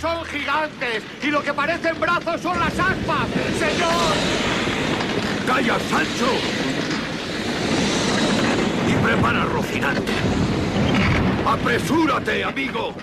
[0.00, 3.28] son gigantes y lo que parecen brazos son las aspas.
[3.58, 4.14] ¡Señor!
[5.46, 6.26] ¡Calla, Sancho!
[8.88, 10.12] Y prepara Rocinante.
[11.46, 12.94] ¡Apresúrate, amigo!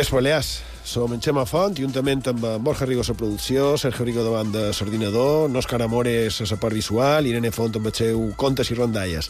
[0.00, 0.62] Bon vespre, Balears.
[0.82, 5.50] Som en Xema Font, juntament amb Borja Rigo a producció, Sergio Rigo davant de l'ordinador,
[5.52, 9.28] Òscar Amores a la part visual, Irene Font amb el seu contes i rondalles.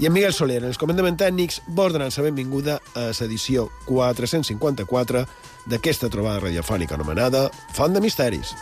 [0.00, 5.24] I en Miguel Soler, en els comandaments tècnics, vos donant la benvinguda a l'edició 454
[5.70, 7.46] d'aquesta trobada radiofònica anomenada
[7.78, 8.56] Font de Misteris.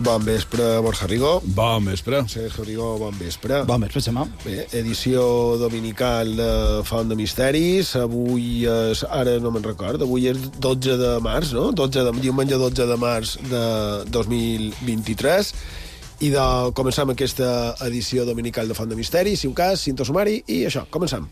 [0.00, 1.42] Bon vespre, Borja Rigo.
[1.44, 2.22] Bon vespre.
[2.26, 3.58] Sergio Rigo, bon vespre.
[3.68, 4.24] Bon vespre, Xemà.
[4.46, 6.48] Bé, edició dominical de
[6.88, 7.92] Font de Misteris.
[8.00, 11.68] Avui és, ara no me'n record, avui és 12 de març, no?
[11.76, 13.62] 12 de, diumenge 12 de març de
[14.08, 15.52] 2023.
[16.24, 17.52] I de, començam aquesta
[17.84, 21.28] edició dominical de Font de Misteris, si un cas, cinto sumari, i això, començam.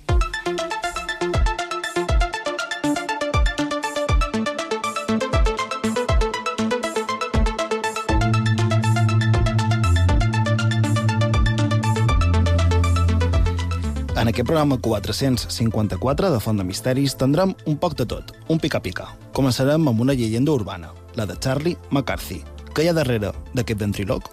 [14.28, 19.06] En aquest programa 454 de Font de Misteris tindrem un poc de tot, un pica-pica.
[19.33, 22.43] Començarem amb una llegenda urbana, la de Charlie McCarthy.
[22.77, 24.28] Què hi ha darrere d'aquest ventriloc?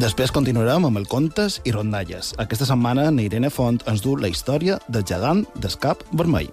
[0.00, 2.30] Després continuarem amb el contes i rondalles.
[2.40, 6.48] Aquesta setmana, Neirene Font ens du la història del gegant d'escap vermell.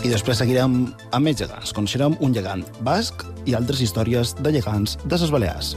[0.00, 0.78] I després seguirem
[1.10, 1.76] amb més gegants.
[1.76, 5.76] Coneixerem un gegant basc i altres històries de gegants de les Balears.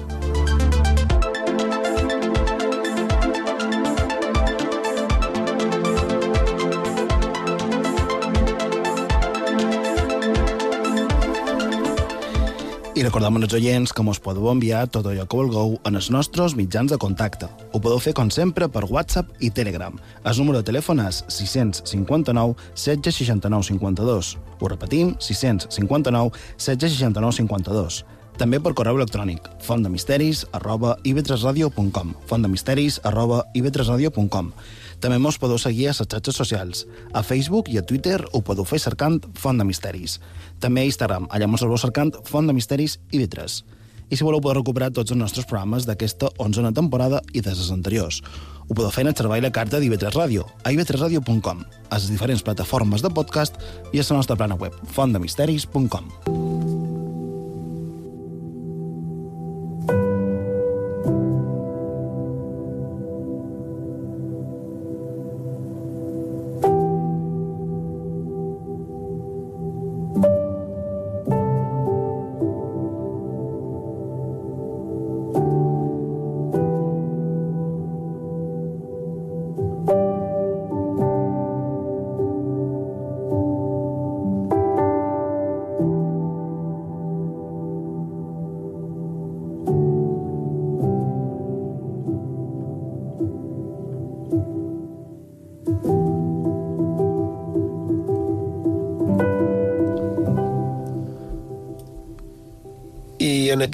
[12.99, 16.51] I recordem als oients que mos podeu enviar tot allò que vulgueu en els nostres
[16.59, 17.47] mitjans de contacte.
[17.71, 19.95] Ho podeu fer, com sempre, per WhatsApp i Telegram.
[20.27, 24.33] El número de telèfon és 659 16 69 52.
[24.59, 28.01] Ho repetim, 659 16 69 52.
[28.35, 34.51] També per correu electrònic, fontdemisteris arroba ivetresradio.com fontdemisteris arroba ivetresradio.com
[34.99, 36.85] També mos podeu seguir a les xarxes socials.
[37.13, 40.19] A Facebook i a Twitter ho podeu fer cercant Font de Misteris.
[40.59, 43.63] També a Instagram, allà mos podeu cercant Font de Misteris i Vitres.
[44.09, 47.71] I si voleu podeu recuperar tots els nostres programes d'aquesta onzena temporada i de les
[47.71, 48.23] anteriors.
[48.67, 52.43] Ho podeu fer en el servei la carta d'IV3 Ràdio, a ivetresradio.com, a les diferents
[52.43, 53.57] plataformes de podcast
[53.93, 56.13] i a la nostra plana web, fontdemisteris.com.
[56.29, 56.48] en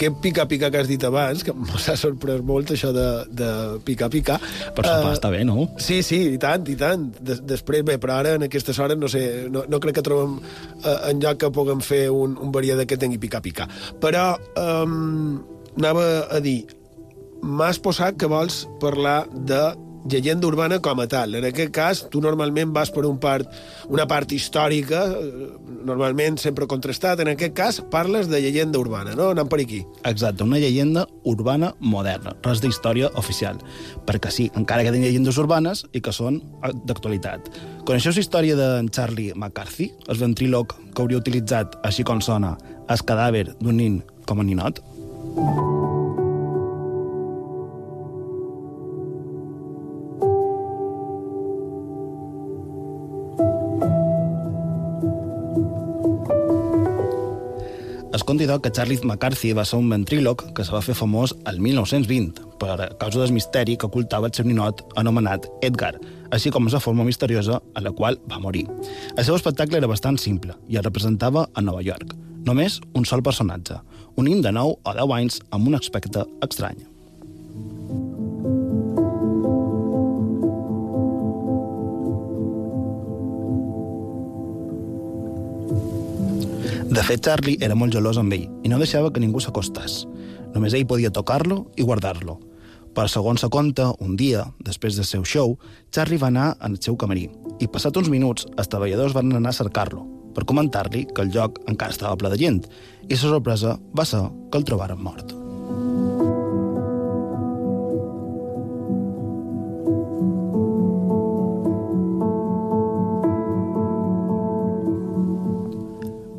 [0.05, 3.49] aquest pica-pica que has dit abans, que m'ha sorprès molt això de, de
[3.87, 4.37] pica-pica...
[4.75, 5.67] Per sopar està bé, no?
[5.81, 7.09] Sí, sí, i tant, i tant.
[7.19, 10.37] Des, després, bé, però ara en aquestes hores no sé, no, no crec que trobem
[10.41, 13.67] eh, en lloc que puguem fer un, un variador que tingui pica-pica.
[14.03, 14.27] Però
[14.59, 15.39] um,
[15.77, 16.61] anava a dir,
[17.45, 19.63] m'has posat que vols parlar de
[20.05, 21.35] llegenda urbana com a tal.
[21.35, 23.49] En aquest cas, tu normalment vas per un part,
[23.89, 25.49] una part històrica, eh,
[25.85, 27.19] normalment sempre contrastat.
[27.19, 29.31] En aquest cas, parles de llegenda urbana, no?
[29.31, 29.85] Anant per aquí.
[30.03, 33.57] Exacte, una llegenda urbana moderna, res d'història oficial.
[34.05, 37.49] Perquè sí, encara queden llegendes urbanes i que són eh, d'actualitat.
[37.85, 42.57] Coneixeu la història d'en Charlie McCarthy, el ventríloc que hauria utilitzat, així com sona,
[42.89, 44.81] el cadàver d'un nin com a ninot?
[45.35, 45.94] Es
[58.33, 62.57] idò que Charlie McCarthy va ser un ventríloc que se va fer famós al 1920
[62.57, 65.93] per causa del misteri que ocultava el seu ninot anomenat Edgar,
[66.31, 68.65] així com la forma misteriosa a la qual va morir.
[69.15, 72.17] El seu espectacle era bastant simple i el representava a Nova York.
[72.45, 73.77] Només un sol personatge,
[74.17, 76.94] un nin de 9 o 10 anys amb un aspecte estrany.
[86.85, 90.03] De fet, Charlie era molt gelós amb ell i no deixava que ningú s'acostàs.
[90.53, 92.37] Només ell podia tocar-lo i guardar-lo.
[92.95, 95.57] Per segons se conta, un dia, després del seu show,
[95.91, 97.25] Charlie va anar al seu camarí
[97.59, 100.05] i, passat uns minuts, els treballadors van anar a cercar-lo
[100.35, 102.61] per comentar-li que el lloc encara estava ple de gent
[103.07, 104.21] i la sorpresa va ser
[104.51, 105.33] que el trobaren mort.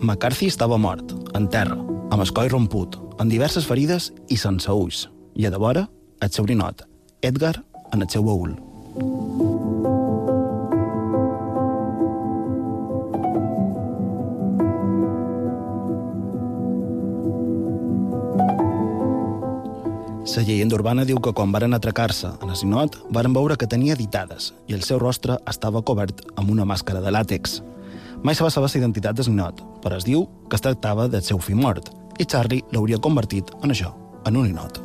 [0.06, 1.74] McCarthy estava mort, en terra,
[2.14, 5.88] amb el romput, amb diverses ferides i sense ulls, i a de vora,
[6.22, 6.86] el seu ninot,
[7.22, 8.54] Edgar, en el seu baúl.
[20.36, 23.96] La llegenda urbana diu que quan varen atracar-se en el ninot, varen veure que tenia
[23.96, 27.62] ditades i el seu rostre estava cobert amb una màscara de làtex.
[28.24, 31.22] Mai se va saber la identitat del ninot, però es diu que es tractava del
[31.22, 33.92] seu fill mort, i Charlie l'hauria convertit en això,
[34.24, 34.80] en un ninot.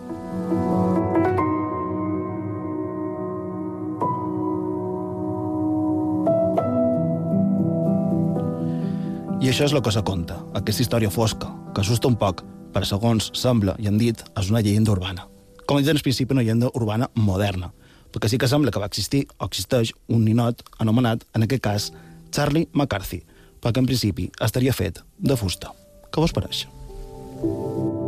[9.41, 12.85] I això és el que se conta, aquesta història fosca, que assusta un poc, però
[12.85, 15.25] segons sembla i han dit, és una llegenda urbana.
[15.65, 17.71] Com he dit en principi, una llegenda urbana moderna,
[18.13, 21.91] perquè sí que sembla que va existir o existeix un ninot anomenat, en aquest cas,
[22.31, 23.21] Charlie McCarthy,
[23.61, 25.75] perquè en principi estaria fet de fusta.
[26.11, 26.65] Què vos pareix?
[26.67, 28.00] I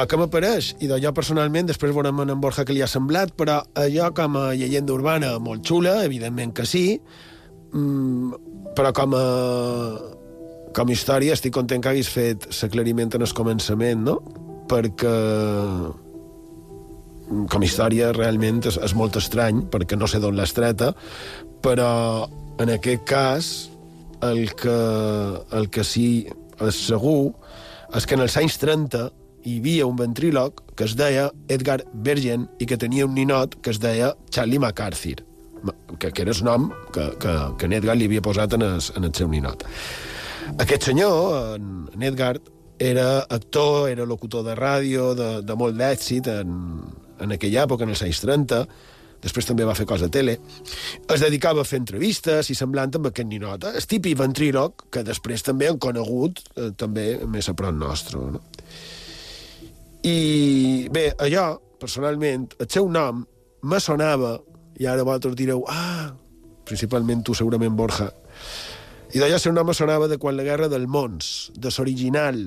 [0.00, 0.74] de què m'apareix?
[0.80, 4.50] I jo personalment, després veurem en Borja que li ha semblat, però allò com a
[4.54, 6.84] llegenda urbana molt xula, evidentment que sí,
[7.72, 9.24] mm, però com a,
[10.76, 14.20] com a història estic content que haguis fet l'aclariment en el començament, no?
[14.70, 15.16] Perquè
[17.50, 20.92] com a història realment és, és molt estrany, perquè no sé d'on l'has treta,
[21.62, 22.26] però
[22.60, 23.50] en aquest cas
[24.26, 24.76] el que,
[25.56, 26.26] el que sí
[26.60, 27.32] és segur
[27.96, 29.08] és que en els anys 30
[29.44, 33.72] hi havia un ventríloc que es deia Edgar Bergen i que tenia un ninot que
[33.72, 35.16] es deia Charlie McCarthy,
[35.98, 38.80] que, que era el nom que, que, que en Edgar li havia posat en el,
[38.96, 39.64] en el seu ninot.
[40.58, 42.38] Aquest senyor, en, en Edgar,
[42.80, 46.54] era actor, era locutor de ràdio, de, de molt d'èxit en,
[47.20, 48.62] en aquella època, en els anys 30,
[49.20, 50.38] després també va fer coses a tele,
[51.04, 53.68] es dedicava a fer entrevistes i semblant amb aquest ninot.
[53.68, 58.24] El típic ventríloc, que després també han conegut, eh, també més a prop nostre.
[58.32, 58.40] No?
[60.02, 63.20] I bé, allò, personalment, el seu nom
[63.68, 64.38] me sonava,
[64.80, 66.08] i ara vosaltres direu, ah,
[66.64, 68.08] principalment tu segurament, Borja,
[69.12, 72.40] i d'allò el seu nom me sonava de quan la Guerra del Mons, de l'original,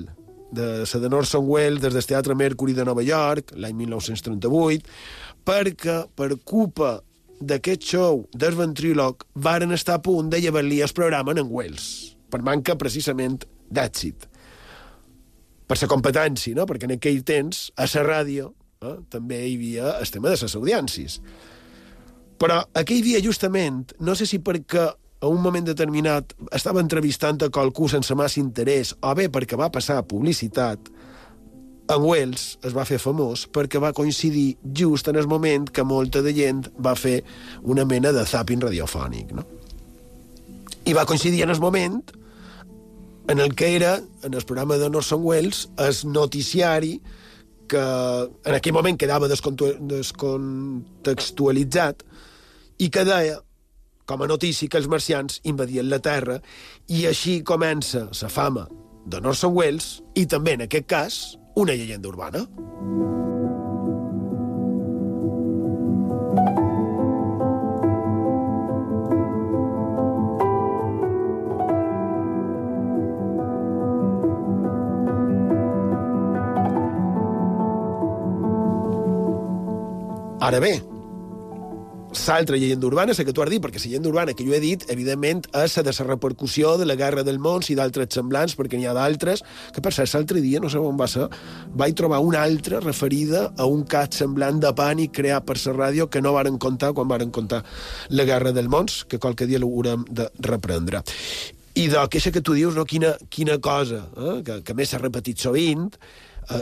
[0.54, 4.90] de la de Orson Welles, des del Teatre Mercury de Nova York, l'any 1938,
[5.46, 6.96] perquè per culpa
[7.38, 12.42] d'aquest show del ventríloc varen estar a punt de llevar-li el programa en Wells, per
[12.42, 14.33] manca precisament d'èxit
[15.74, 16.68] per la competència, no?
[16.70, 18.96] perquè en aquell temps, a la ràdio, eh?
[19.10, 21.20] també hi havia el tema de les audiències.
[22.38, 24.86] Però hi havia justament, no sé si perquè
[25.24, 29.72] a un moment determinat estava entrevistant a qualcú sense massa interès, o bé perquè va
[29.72, 30.92] passar publicitat,
[31.84, 36.22] en Wells es va fer famós perquè va coincidir just en el moment que molta
[36.24, 37.18] de gent va fer
[37.60, 39.44] una mena de zapping radiofònic, no?
[40.88, 42.00] I va coincidir en el moment
[43.28, 47.00] en el que era, en el programa de Norson Wells, el noticiari
[47.68, 52.02] que en aquell moment quedava descontextualitzat
[52.84, 53.40] i que deia
[54.04, 56.36] com a notícia que els marcians invadien la Terra
[56.92, 58.68] i així comença la fama
[59.06, 62.46] de Norson Wells i també, en aquest cas, una llegenda urbana.
[80.44, 80.74] Ara bé,
[82.26, 84.58] l'altra llegenda urbana, la que tu has dit, perquè la llegenda urbana que jo he
[84.60, 88.52] dit, evidentment, és la de la repercussió de la Guerra del Mons i d'altres semblants,
[88.58, 89.40] perquè n'hi ha d'altres,
[89.72, 91.30] que per cert, l'altre dia, no sé on va ser,
[91.72, 96.10] vaig trobar una altra referida a un cas semblant de pànic creat per la ràdio
[96.12, 97.62] que no varen contar quan varen contar
[98.10, 101.00] la Guerra del Mons, que qualque dia l'haurem de reprendre.
[101.74, 104.36] I de queixa que tu dius, no, quina, quina cosa, eh?
[104.44, 105.88] que, que més s'ha repetit sovint,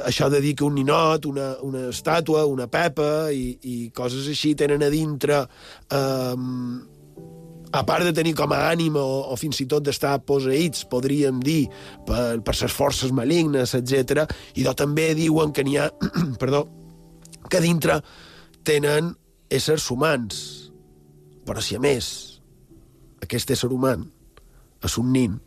[0.06, 4.54] això de dir que un ninot, una, una estàtua, una pepa i, i coses així
[4.58, 6.36] tenen a dintre eh,
[7.72, 11.40] a part de tenir com a ànima o, o fins i tot d'estar posseïts, podríem
[11.42, 11.64] dir,
[12.06, 14.26] per, per les forces malignes, etc.
[14.60, 15.88] I de també diuen que n'hi ha,
[16.42, 16.66] perdó,
[17.48, 17.98] que dintre
[18.68, 19.14] tenen
[19.52, 20.42] éssers humans.
[21.48, 22.12] Però si a més
[23.24, 23.96] aquest ésser humà
[24.84, 25.40] és un nin,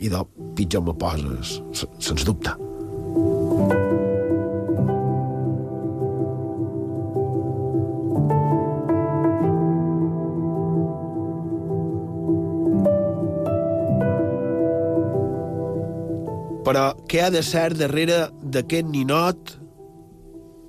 [0.00, 0.24] i de
[0.56, 1.58] pitjor me poses,
[2.00, 2.56] sens dubte.
[16.70, 19.56] Però què ha de ser darrere d'aquest ninot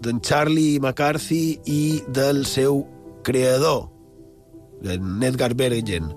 [0.02, 2.82] d'en Charlie McCarthy i del seu
[3.22, 3.84] creador,
[4.82, 6.10] d'en Edgar Bergen,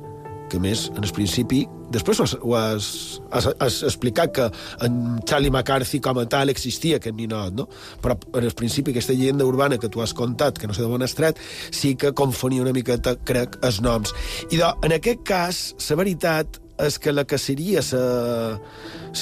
[0.49, 2.88] que més, en el principi, després ho has, ho has,
[3.30, 4.48] has, has explicat que
[4.86, 4.98] en
[5.28, 7.68] Charlie McCarthy com a tal existia aquest ninot, no?
[8.02, 10.90] Però en el principi aquesta llegenda urbana que tu has contat, que no sé de
[10.90, 14.14] bon estret, sí que confonia una miqueta, crec, els noms.
[14.50, 18.58] I de, en aquest cas, la veritat és que la que seria la,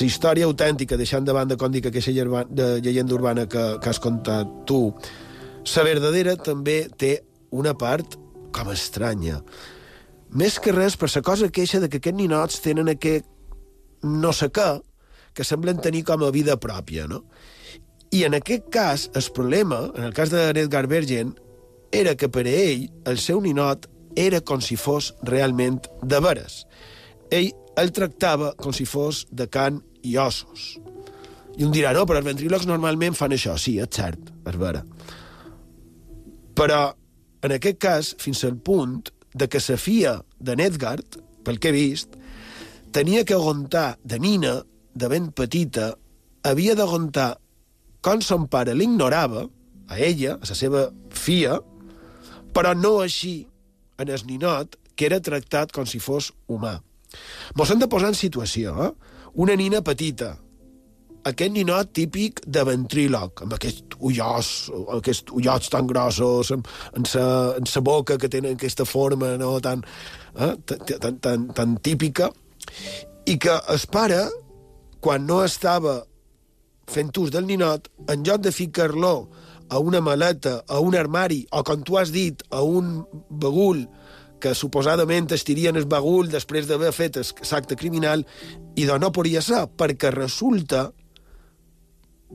[0.00, 4.86] història autèntica, deixant de banda, com dic, aquesta llegenda urbana que, que has contat tu,
[5.76, 7.18] la verdadera també té
[7.52, 8.16] una part
[8.52, 9.42] com estranya.
[10.32, 13.28] Més que res per la cosa queixa de que aquests ninots tenen aquest
[14.02, 14.80] no sé què,
[15.32, 17.22] que semblen tenir com a vida pròpia, no?
[18.12, 21.36] I en aquest cas, el problema, en el cas de Edgar Bergen,
[21.92, 26.64] era que per a ell, el seu ninot era com si fos realment de veres
[27.32, 30.76] ell el tractava com si fos de can i ossos.
[31.56, 33.56] I un dirà, no, però els ventrílocs normalment fan això.
[33.60, 34.82] Sí, és cert, és vera.
[36.56, 36.80] Però,
[37.44, 41.76] en aquest cas, fins al punt de que la fia de Nedgard, pel que he
[41.76, 42.16] vist,
[42.92, 44.62] tenia que aguantar de nina,
[44.94, 45.94] de ben petita,
[46.44, 47.38] havia d'aguantar
[48.02, 49.46] com son pare l'ignorava,
[49.88, 51.58] a ella, a la seva fia,
[52.52, 53.46] però no així
[54.00, 56.80] en el ninot, que era tractat com si fos humà.
[57.56, 58.92] Mos hem de posar en situació, eh?
[59.34, 60.34] Una nina petita,
[61.28, 64.52] aquest ninot típic de ventríloc, amb aquests ullots,
[64.98, 69.84] aquests ullots tan grossos, amb, amb, sa, boca que tenen aquesta forma no, tan,
[70.36, 72.30] eh, tan, tan, tan típica,
[73.26, 74.24] i que es pare,
[75.02, 76.00] quan no estava
[76.90, 79.28] fent ús del ninot, en lloc de ficar-lo
[79.72, 82.98] a una maleta, a un armari, o, com tu has dit, a un
[83.30, 83.86] bagul,
[84.42, 88.26] que suposadament estirien el bagul després d'haver fet l'acte criminal,
[88.74, 90.90] i de no podia ser, perquè resulta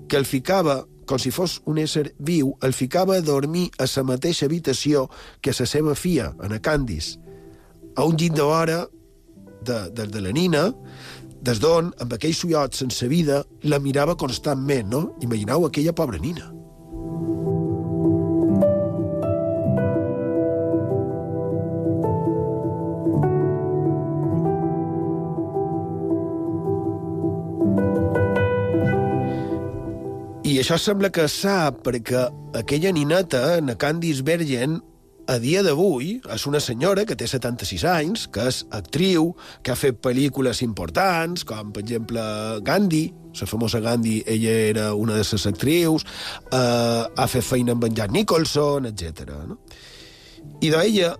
[0.07, 4.03] que el ficava, com si fos un ésser viu, el ficava a dormir a la
[4.03, 5.07] mateixa habitació
[5.41, 7.17] que la seva fia, en a Candice,
[7.95, 8.85] a un llit d'hora
[9.63, 10.71] de, de, de la nina,
[11.41, 15.01] des d'on, amb aquells ullots sense vida, la mirava constantment, no?
[15.21, 16.56] Imagineu aquella pobra nina.
[30.57, 32.23] I això sembla que sap perquè
[32.57, 34.79] aquella nineta, na Candice Bergen,
[35.29, 39.27] a dia d'avui és una senyora que té 76 anys, que és actriu,
[39.61, 42.23] que ha fet pel·lícules importants, com, per exemple,
[42.65, 43.03] Gandhi,
[43.37, 46.07] la famosa Gandhi, ella era una de les actrius,
[46.49, 49.29] eh, ha fet feina amb en Jack Nicholson, etc.
[49.45, 49.59] No?
[50.65, 51.13] I d'ella,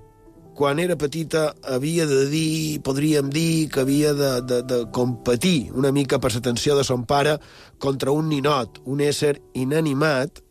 [0.58, 5.92] quan era petita, havia de dir, podríem dir, que havia de, de, de competir una
[5.94, 7.36] mica per l'atenció de son pare
[7.78, 10.42] contra un ninot, un ésser inanimat,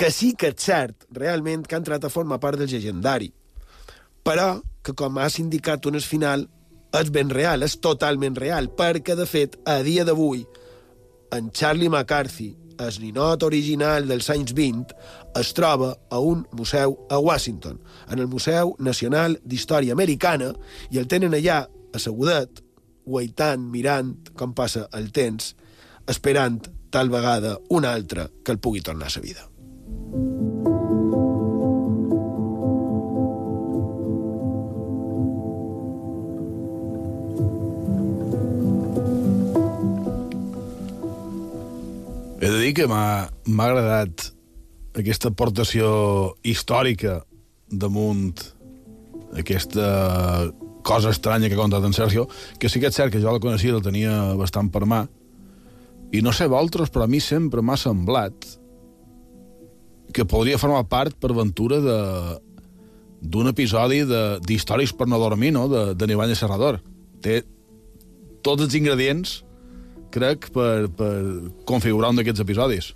[0.00, 3.28] que sí que és cert, realment, que ha entrat a formar part del llegendari.
[4.24, 6.48] Però que, com has indicat un final,
[6.96, 10.46] és ben real, és totalment real, perquè, de fet, a dia d'avui,
[11.36, 14.94] en Charlie McCarthy, el ninot original dels anys 20,
[15.40, 20.52] es troba a un museu a Washington, en el Museu Nacional d'Història Americana,
[20.90, 21.64] i el tenen allà
[21.94, 22.62] assegudat,
[23.04, 25.54] guaitant, mirant com passa el temps,
[26.08, 26.62] esperant
[26.94, 30.53] tal vegada una altra que el pugui tornar a la vida.
[42.44, 43.30] He de dir que m'ha
[43.64, 44.26] agradat
[45.00, 45.86] aquesta aportació
[46.44, 47.22] històrica
[47.72, 48.34] damunt
[49.40, 49.86] aquesta
[50.84, 52.26] cosa estranya que ha contat en Sergio,
[52.60, 55.06] que sí que és cert que jo la coneixia, la tenia bastant per mà,
[56.12, 58.44] i no sé vosaltres, però a mi sempre m'ha semblat
[60.12, 61.98] que podria formar part per ventura de
[63.24, 66.82] d'un episodi d'històries per no dormir, no?, de, de de Serrador.
[67.24, 67.40] Té
[68.44, 69.43] tots els ingredients,
[70.14, 71.12] crec, per, per
[71.68, 72.92] configurar un d'aquests episodis.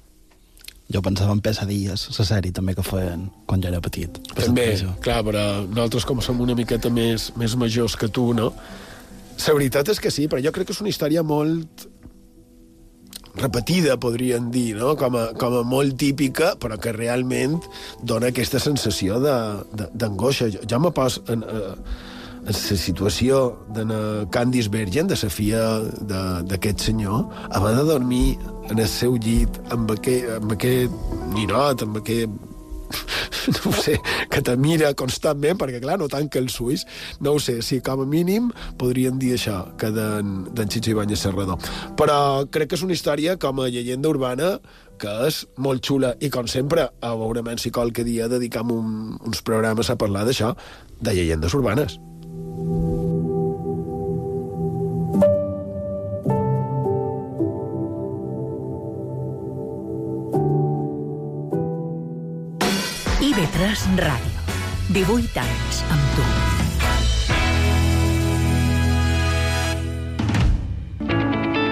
[0.88, 4.22] Jo pensava en Pesadilles, la sèrie també que feien quan jo era petit.
[4.38, 4.70] També,
[5.04, 8.54] clar, però nosaltres com som una miqueta més, més majors que tu, no?
[9.38, 11.84] La veritat és que sí, però jo crec que és una història molt
[13.38, 14.96] repetida, podríem dir, no?
[14.98, 17.60] com, a, com a molt típica, però que realment
[18.02, 20.48] dona aquesta sensació de- de- d'angoixa.
[20.50, 22.07] Jo, jo me pos en, eh, en
[22.48, 23.38] la situació
[23.76, 23.84] de
[24.30, 25.62] Candice Bergen, de la filla
[26.48, 28.38] d'aquest senyor, haver de dormir
[28.70, 30.92] en el seu llit amb aquest, amb aquest
[31.34, 32.46] ninot, amb aquest
[33.64, 33.98] no sé,
[34.30, 36.86] que te mira constantment, perquè, clar, no tanca els ulls.
[37.20, 41.20] No ho sé, sí, com a mínim podríem dir això, que d'en d'en Xitxo Ibáñez
[41.20, 41.60] Serrador.
[42.00, 44.56] Però crec que és una història com a llegenda urbana
[44.98, 49.44] que és molt xula i, com sempre, a veurement si qualque dia dedicam un, uns
[49.46, 50.54] programes a parlar d'això,
[50.98, 52.00] de llegendes urbanes.
[63.18, 64.38] IB3 Ràdio.
[64.94, 66.37] 18 anys amb tu.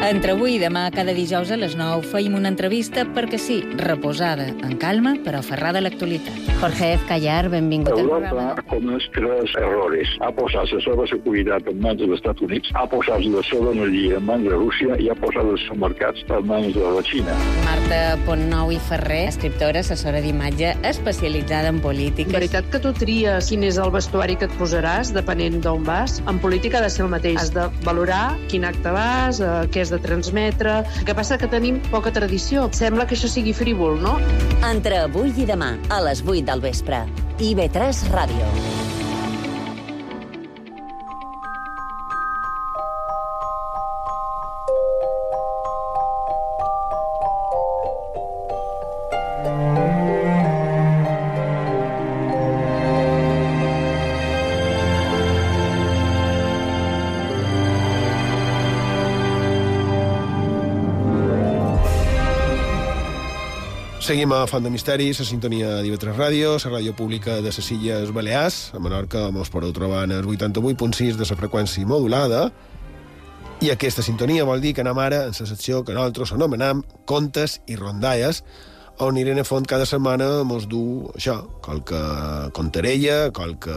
[0.06, 4.44] Entre avui i demà, cada dijous a les 9, feim una entrevista perquè sí, reposada,
[4.62, 6.36] en calma, però aferrada a l'actualitat.
[6.60, 7.08] Jorge F.
[7.08, 8.52] Callar, benvingut al Europa programa.
[8.54, 10.12] ha comès tres errores.
[10.22, 14.20] Ha posat la seva seguretat en mans dels Estats Units, ha posat la seva energia
[14.20, 17.34] en mans de Rússia i ha posat els seus mercats en mans de la Xina.
[17.66, 22.36] Marta Pontnou i Ferrer, escriptora, assessora d'imatge, especialitzada en política.
[22.38, 26.22] veritat que tu tries quin és el vestuari que et posaràs, depenent d'on vas.
[26.30, 27.42] En política ha de ser el mateix.
[27.42, 30.80] Has de valorar quin acte vas, eh, què has de transmetre...
[31.00, 32.68] El que passa que tenim poca tradició.
[32.72, 34.18] Sembla que això sigui frívol, no?
[34.66, 37.04] Entre avui i demà, a les 8 del vespre.
[37.36, 38.95] IB3 Ràdio.
[64.06, 68.12] Seguim a Font de Misteris, a sintonia d'IV3 Ràdio, la ràdio pública de les Illes
[68.14, 72.44] Balears, a Menorca mos podeu trobar en el 88.6 de la freqüència modulada,
[73.66, 77.58] i aquesta sintonia vol dir que anem ara en la secció que nosaltres anomenem Contes
[77.66, 78.44] i Rondalles,
[79.02, 81.98] on Irene Font cada setmana mos du això, qualque
[82.54, 83.74] contarella, qualque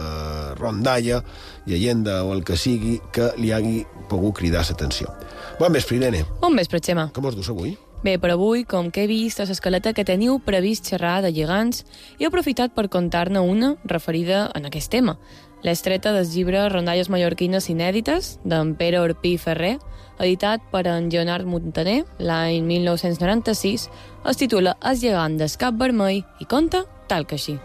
[0.62, 1.24] rondalla,
[1.66, 5.10] llegenda o el que sigui que li hagi pogut cridar l'atenció.
[5.58, 6.22] Bon vespre, Irene.
[6.38, 7.10] Bon vespre, Xema.
[7.10, 7.74] Com us dus avui?
[8.02, 11.82] Bé, per avui, com que he vist a l'escaleta que teniu previst xerrar de lligants,
[12.16, 15.18] he aprofitat per contar-ne una referida en aquest tema.
[15.60, 19.76] L'estreta del llibre Rondalles mallorquines inèdites, d'en Pere Orpí Ferrer,
[20.16, 23.88] editat per en Leonard Montaner l'any 1996,
[24.32, 27.60] es titula El lligant del cap vermell i conta tal que així.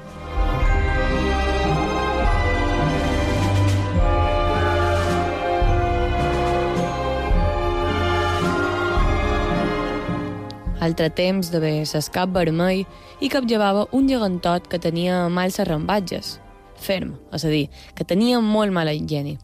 [10.85, 12.83] Altre temps d'haver l'escap vermell
[13.23, 16.39] i capllevava un llegantot que tenia malls arrambatges.
[16.75, 19.37] ferm, és a dir, que tenia molt mala higiene.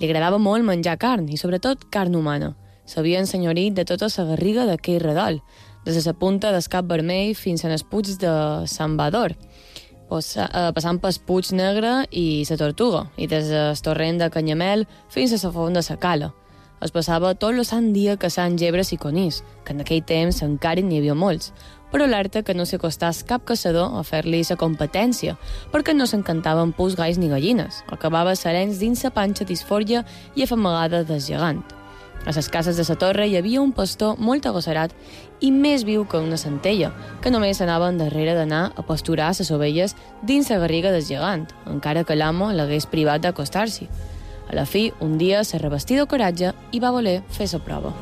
[0.00, 2.54] Li agradava molt menjar carn, i sobretot carn humana.
[2.88, 5.42] S'havia ensenyorit de tota la garriga d'aquell redol,
[5.84, 8.32] des de la punta del cap vermell fins a les puig de
[8.66, 14.30] Sant Bador, eh, passant pel Puig Negre i la Tortuga, i des del torrent de
[14.30, 16.32] Canyamel fins a la font de la Cala.
[16.82, 20.82] Es passava tot el sant dia caçant gebres i conís, que en aquell temps encara
[20.82, 21.52] n'hi havia molts,
[21.92, 25.36] però alerta que no s'acostàs cap caçador a fer-li la competència,
[25.70, 27.84] perquè no s'encantaven pus gais ni gallines.
[27.86, 30.02] Acabava serens dins la panxa disfòria
[30.34, 31.62] i afamagada del gegant.
[32.26, 34.92] A les cases de la torre hi havia un pastor molt agosserat
[35.40, 39.94] i més viu que una centella, que només anaven darrere d'anar a pasturar les ovelles
[40.22, 43.88] dins la garriga del gegant, encara que l'amo l'hagués privat d'acostar-s'hi.
[44.52, 47.92] A la fi, un dia se revestí de coratge i va voler fer la prova.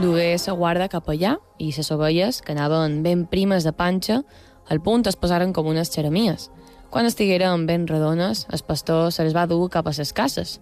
[0.00, 4.24] dugué la guarda cap allà i les ovelles, que anaven ben primes de panxa,
[4.66, 6.50] al punt es posaren com unes xeremies.
[6.90, 10.58] Quan estigueren ben redones, el pastor se les va dur cap a les cases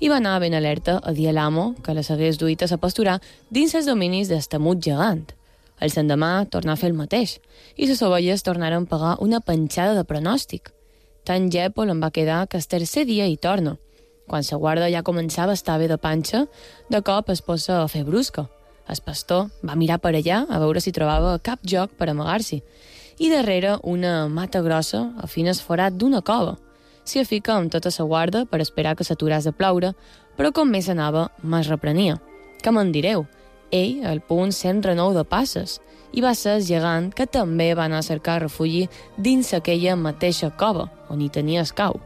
[0.00, 3.20] i va anar ben alerta a dir a l'amo que les hagués duites a pasturar
[3.50, 5.26] dins els dominis d'estamut gegant.
[5.80, 7.38] El sendemà tornà a fer el mateix
[7.76, 10.72] i les ovelles tornaren a pagar una penjada de pronòstic.
[11.24, 13.76] Tan gèpol em va quedar que el tercer dia hi torna.
[14.26, 16.46] Quan la guarda ja començava a estar bé de panxa,
[16.88, 18.48] de cop es posa a fer brusca.
[18.88, 22.62] El pastor va mirar per allà a veure si trobava cap joc per amagar-s'hi
[23.20, 26.56] i darrere una mata grossa a fines forat d'una cova.
[27.04, 29.94] S'hi afica amb tota sa guarda per esperar que s'aturàs de ploure,
[30.36, 32.18] però com més anava, més reprenia.
[32.60, 33.26] Què me'n direu?
[33.70, 35.78] Ell, al punt, sent renou de passes,
[36.12, 40.88] i va ser gegant que també va anar a cercar refugi dins aquella mateixa cova,
[41.08, 42.00] on hi tenia escau.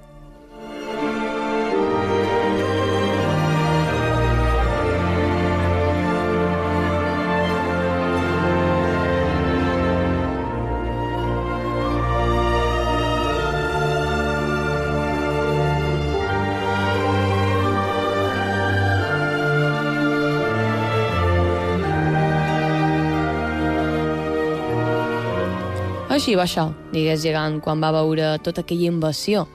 [26.14, 29.48] Així va això, digués gegant quan va veure tota aquella invasió.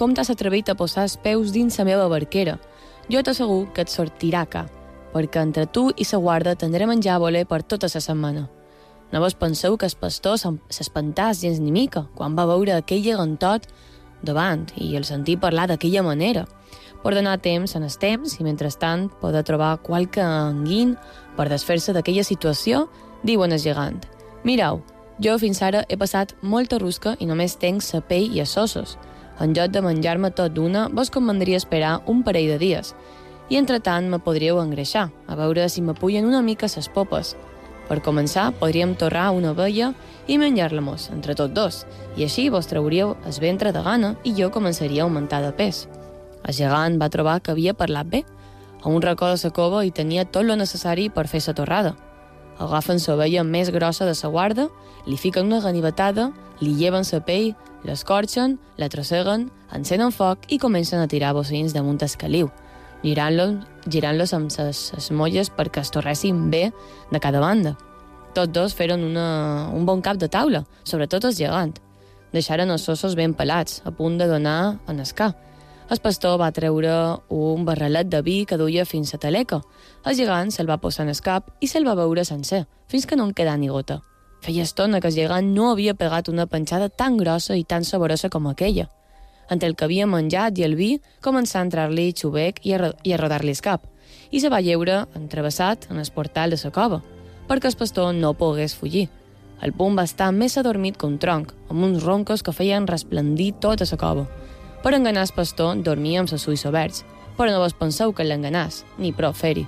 [0.00, 2.54] Com t'has atrevit a posar els peus dins la meva barquera?
[3.12, 4.62] Jo t'assegur que et sortirà ca,
[5.12, 8.46] perquè entre tu i sa guarda tindré menjar a voler per tota la setmana.
[9.12, 13.68] No vos penseu que el pastor s'espantàs gens ni mica quan va veure aquell gegantot
[14.24, 16.48] davant i el sentir parlar d'aquella manera.
[17.04, 20.96] Per donar temps en el temps i, mentrestant, poder trobar qualque anguin
[21.36, 22.86] per desfer-se d'aquella situació,
[23.22, 24.00] diuen el gegant.
[24.48, 24.80] Mireu,
[25.18, 28.96] jo fins ara he passat molta rusca i només tenc sa pell i els ossos.
[29.40, 32.94] En lloc de menjar-me tot d'una, vos convendria esperar un parell de dies.
[33.48, 37.34] I entretant me podríeu engreixar, a veure si m'apullen una mica ses popes.
[37.88, 39.92] Per començar, podríem torrar una vella
[40.26, 41.84] i menjar-la-mos, entre tots dos,
[42.16, 45.86] i així vos trauríeu el ventre de gana i jo començaria a augmentar de pes.
[46.44, 48.24] El gegant va trobar que havia parlat bé.
[48.82, 51.94] A un racó de sa cova hi tenia tot lo necessari per fer sa torrada
[52.58, 54.68] agafen l'ovella més grossa de la guarda,
[55.06, 61.00] li fiquen una ganivetada, li lleven la pell, l'escorxen, la trosseguen, encenen foc i comencen
[61.00, 62.50] a tirar bocins damunt el caliu,
[63.02, 63.56] girant-los
[63.88, 66.72] girant amb les molles perquè es torressin bé
[67.12, 67.76] de cada banda.
[68.34, 71.74] Tots dos feren una, un bon cap de taula, sobretot el gegant.
[72.32, 75.34] Deixaren els ossos ben pelats, a punt de donar en escar,
[75.86, 76.92] el pastor va treure
[77.30, 79.60] un barrelet de vi que duia fins a taleca.
[80.06, 83.16] El gegant se'l va posar en el cap i se'l va beure sencer, fins que
[83.18, 83.96] no en quedà ni gota.
[84.44, 88.28] Feia estona que el gegant no havia pegat una penjada tan grossa i tan saborosa
[88.30, 88.86] com aquella.
[89.50, 93.14] Entre el que havia menjat i el vi, començà a entrar-li xubec i a, i
[93.14, 93.88] a rodar-li el cap,
[94.30, 97.00] i se va lleure entrevessat en el portal de la cova,
[97.48, 99.08] perquè el pastor no pogués fugir.
[99.60, 103.54] El punt va estar més adormit que un tronc, amb uns roncos que feien resplendir
[103.58, 104.28] tota la cova.
[104.84, 107.02] Per enganar el pastor, dormia amb els ulls oberts,
[107.36, 109.66] però no vos penseu que l'enganàs, ni prou fer-hi.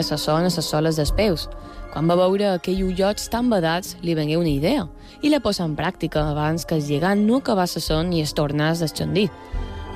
[0.00, 1.48] Tenia sa son a les soles dels peus,
[1.92, 4.86] quan va veure aquells ullots tan badats, li vengué una idea
[5.20, 8.32] i la posa en pràctica abans que el gegant no acabés la son i es
[8.32, 9.28] tornàs d'esxondir.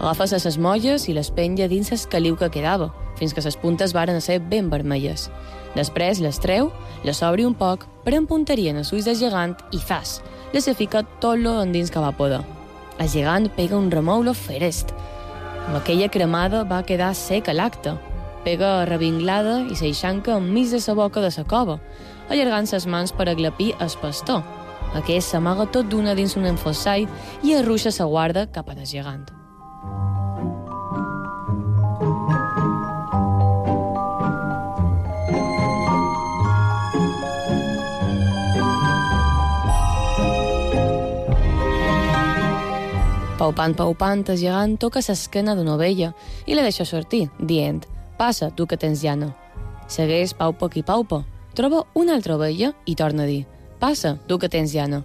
[0.00, 3.94] Agafa les molles i les penja dins el caliu que quedava, fins que les puntes
[3.94, 5.30] varen ser ben vermelles.
[5.74, 6.70] Després les treu,
[7.04, 10.20] les obri un poc, pren punteria en els ulls del gegant i fas,
[10.52, 12.42] les fica tot lo endins que va poder.
[12.98, 14.92] El gegant pega un remoulo ferest.
[15.66, 17.96] Amb aquella cremada va quedar seca l'acte.
[18.44, 21.78] Pega revinglada i s'eixanca enmig de sa boca de sa cova,
[22.28, 24.42] allargant ses mans per aglapir el pastor.
[24.94, 27.08] Aquest s'amaga tot d'una dins un enfossall
[27.42, 29.24] i arruixa sa guarda cap a des gegant.
[43.40, 46.12] Paupant, paupant, el gegant toca l'esquena d'una ovella
[46.46, 47.82] i la deixa sortir, dient
[48.18, 49.32] «Passa, tu que tens llana».
[49.88, 51.24] Segueix paupa qui paupa,
[51.54, 53.44] troba una altra ovella i torna a dir
[53.80, 55.02] «Passa, tu que tens llana».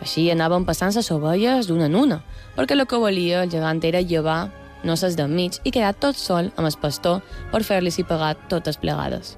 [0.00, 2.22] Així anaven passant les ovelles d'una en una,
[2.56, 4.50] perquè el que volia el gegant era llevar
[4.84, 7.20] no ses d'enmig i quedar tot sol amb el pastor
[7.52, 9.36] per fer-li-s'hi pagar totes plegades.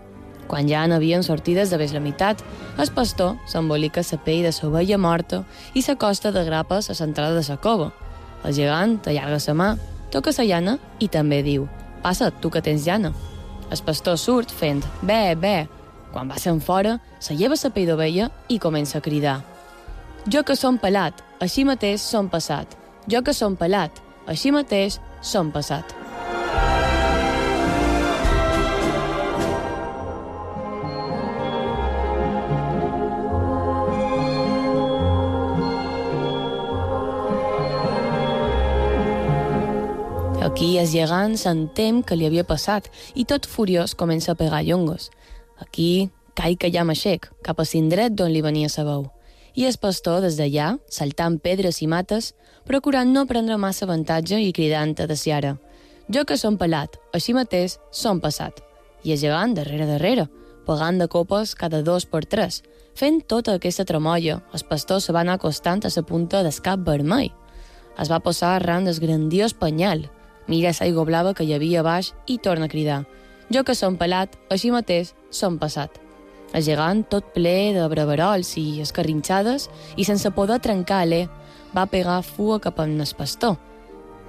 [0.51, 2.42] Quan ja n'havien sortides de ves la meitat,
[2.77, 5.44] el pastor s'embolica la pell de l'ovella morta
[5.75, 7.92] i s'acosta de grapes a l'entrada de la cova,
[8.44, 9.77] el gegant allarga la mà,
[10.11, 11.68] toca la llana i també diu
[12.02, 13.12] «Passa, tu que tens llana».
[13.70, 15.68] El pastor surt fent «Bé, bé».
[16.10, 19.40] Quan va se'n fora, se lleva la pell d'ovella i comença a cridar
[20.26, 22.76] «Jo que som pelat, així mateix som passat.
[23.08, 26.10] Jo que som pelat, així mateix som passat».
[40.80, 45.10] Aquí el gegant s'entén que li havia passat i tot furiós comença a pegar llongos.
[45.60, 49.10] Aquí cai que ja m'aixec, cap a l'indret d'on li venia sa veu.
[49.52, 52.32] I el pastor, des d'allà, saltant pedres i mates,
[52.64, 55.58] procurant no prendre massa avantatge i cridant a Ciara.
[56.08, 58.62] Jo que som pelat, així mateix som passat.
[59.04, 60.30] I el gegant darrere darrere,
[60.64, 62.62] pagant de copes cada dos per tres.
[62.94, 66.80] Fent tota aquesta tremolla, el pastor se va anar acostant a la punta del cap
[66.80, 67.28] vermell.
[68.00, 70.08] Es va posar arran del grandiós penyal,
[70.50, 73.04] mira l'aigua blava que hi havia baix i torna a cridar.
[73.50, 76.00] Jo que som pelat, així mateix som passat.
[76.52, 81.28] El gegant, tot ple de breverols i escarrinxades, i sense poder trencar l'e,
[81.74, 83.56] va pegar fua cap a el pastor,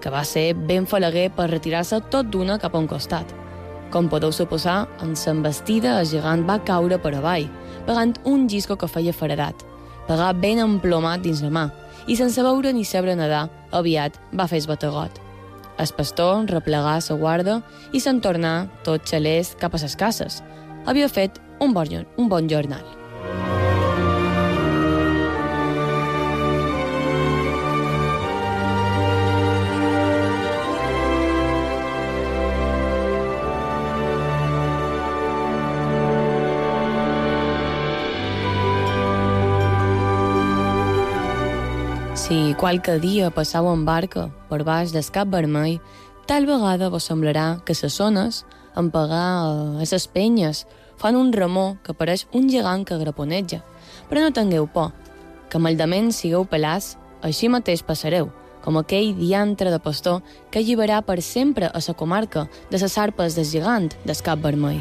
[0.01, 3.25] que va ser ben falaguer per retirar-se tot d'una cap a un costat.
[3.91, 7.49] Com podeu suposar, en s'embestida el gegant va caure per avall,
[7.85, 9.65] pegant un llisco que feia faradat.
[10.07, 11.65] Pegà ben emplomat dins la mà,
[12.07, 15.30] i sense veure ni saber nedar, aviat va fer esbategot.
[15.81, 17.55] El pastor replegà la guarda
[17.91, 20.41] i se'n tornà tot xalès cap a ses cases.
[20.85, 22.85] Havia fet un bon, un bon jornal.
[42.31, 45.81] Si qualque dia passau en barca per baix del cap vermell,
[46.29, 48.45] tal vegada vos semblarà que les zones,
[48.79, 50.61] en pegar a les penyes,
[50.95, 53.59] fan un remor que pareix un gegant que graponeja.
[54.07, 54.93] Però no tingueu por,
[55.49, 58.31] que maldament sigueu pelats, així mateix passareu,
[58.63, 63.35] com aquell diantre de pastor que alliberà per sempre a la comarca de les arpes
[63.35, 64.79] del gegant del cap vermell.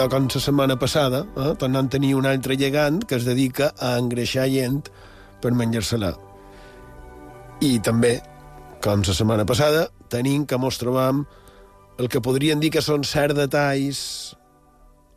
[0.00, 3.66] Idò com la setmana passada, eh, tornant a tenir un altre llegant que es dedica
[3.76, 4.86] a engreixar gent
[5.42, 6.14] per menjar-se-la.
[7.60, 8.14] I també,
[8.80, 11.26] com la setmana passada, tenim que mos trobam
[11.98, 14.00] el que podrien dir que són certs detalls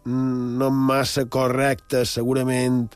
[0.04, 2.89] mm, no massa correctes, segurament,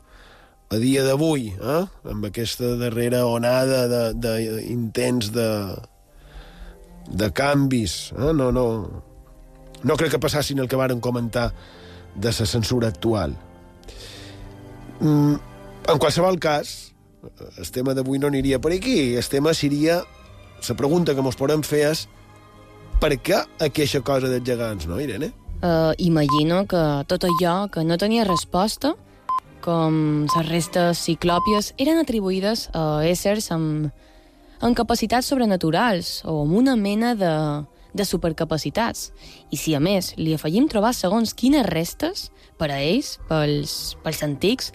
[0.68, 1.86] a dia d'avui, eh?
[2.04, 8.12] amb aquesta darrera onada d'intents de, de, de canvis.
[8.12, 8.36] Eh?
[8.36, 8.68] No, no,
[9.88, 11.48] no crec que passassin el que varen comentar
[12.20, 13.36] de la censura actual.
[15.00, 15.34] Mm,
[15.88, 16.92] en qualsevol cas,
[17.56, 19.16] el tema d'avui no aniria per aquí.
[19.16, 20.02] El tema seria...
[20.68, 22.00] La pregunta que mos podem fer és
[22.98, 25.28] per què aquesta cosa dels gegants, no, Irene?
[25.62, 28.96] Uh, imagino que tot allò que no tenia resposta,
[29.62, 33.92] com les restes ciclòpies, eren atribuïdes a éssers amb,
[34.58, 37.32] amb capacitats sobrenaturals o amb una mena de,
[37.94, 39.12] de supercapacitats.
[39.50, 44.22] I si a més li afegim trobar segons quines restes, per a ells, pels, pels
[44.26, 44.72] antics,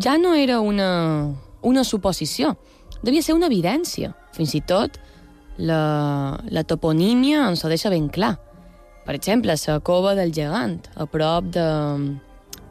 [0.00, 2.56] ja no era una, una suposició,
[3.02, 4.14] devia ser una evidència.
[4.32, 4.98] Fins i tot
[5.58, 8.36] la, la toponímia ens ho deixa ben clar.
[9.02, 11.66] Per exemple, la cova del gegant, a prop de,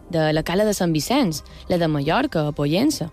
[0.10, 3.12] de la cala de Sant Vicenç, la de Mallorca, a Pollença.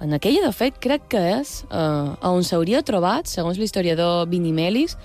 [0.00, 4.96] En aquella, de fet, crec que és eh, on s'hauria trobat, segons l'historiador Vinimelis,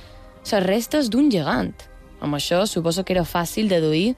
[0.52, 1.74] les restes d'un gegant.
[2.22, 4.16] Amb això suposo que era fàcil deduir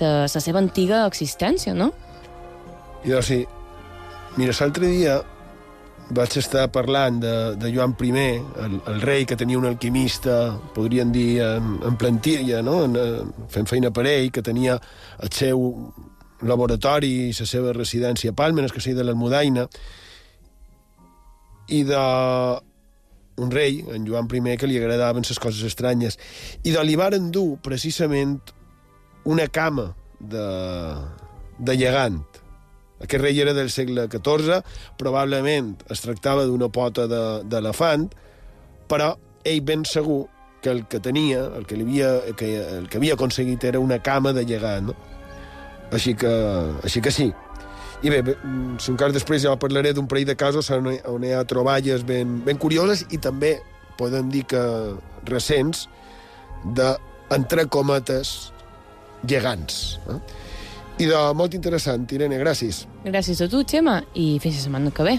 [0.00, 1.92] la seva antiga existència, no?
[3.04, 3.44] I doncs sí.
[4.36, 5.20] Mira, l'altre dia
[6.14, 11.12] vaig estar parlant de, de Joan I, el, el rei que tenia un alquimista, podríem
[11.12, 12.84] dir, en, en plantilla, no?
[12.84, 12.96] en,
[13.48, 14.78] fent feina per ell, que tenia
[15.22, 15.92] el seu
[16.42, 19.68] laboratori i la seva residència a en el castell de l'Almudaina,
[21.68, 22.04] i de
[23.36, 26.18] un rei, en Joan I, que li agradaven les coses estranyes,
[26.62, 28.38] i de li varen dur precisament
[29.24, 30.46] una cama de,
[31.58, 32.22] de llegant.
[33.02, 34.62] Aquest rei era del segle XIV,
[34.98, 38.22] probablement es tractava d'una pota d'elefant, de,
[38.88, 40.24] però ell ben segur
[40.62, 44.00] que el que tenia, el que, li havia, que, el que havia aconseguit era una
[44.02, 44.88] cama de llegant.
[44.88, 44.94] No?
[45.92, 46.30] Així que,
[46.82, 47.28] així que sí.
[48.04, 48.34] I bé,
[48.84, 52.36] si encara després ja parlaré d'un parell de casos on, on hi ha troballes ben,
[52.44, 53.56] ben curioses i també
[53.96, 54.60] podem dir que
[55.30, 55.86] recents
[56.76, 56.90] de,
[57.32, 58.34] entre cometes,
[59.24, 59.98] gegants.
[60.12, 60.18] Eh?
[61.04, 62.84] I de molt interessant, Irene, gràcies.
[63.06, 65.16] Gràcies a tu, Xema, i fins la setmana que ve.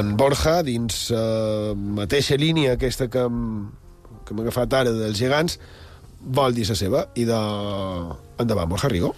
[0.00, 3.22] En Borja, dins la uh, mateixa línia aquesta que,
[4.26, 5.58] que m'ha agafat ara dels gegants,
[6.20, 7.04] vol dir la seva.
[7.16, 7.40] I de...
[8.40, 9.14] Endavant, Borja Rigo.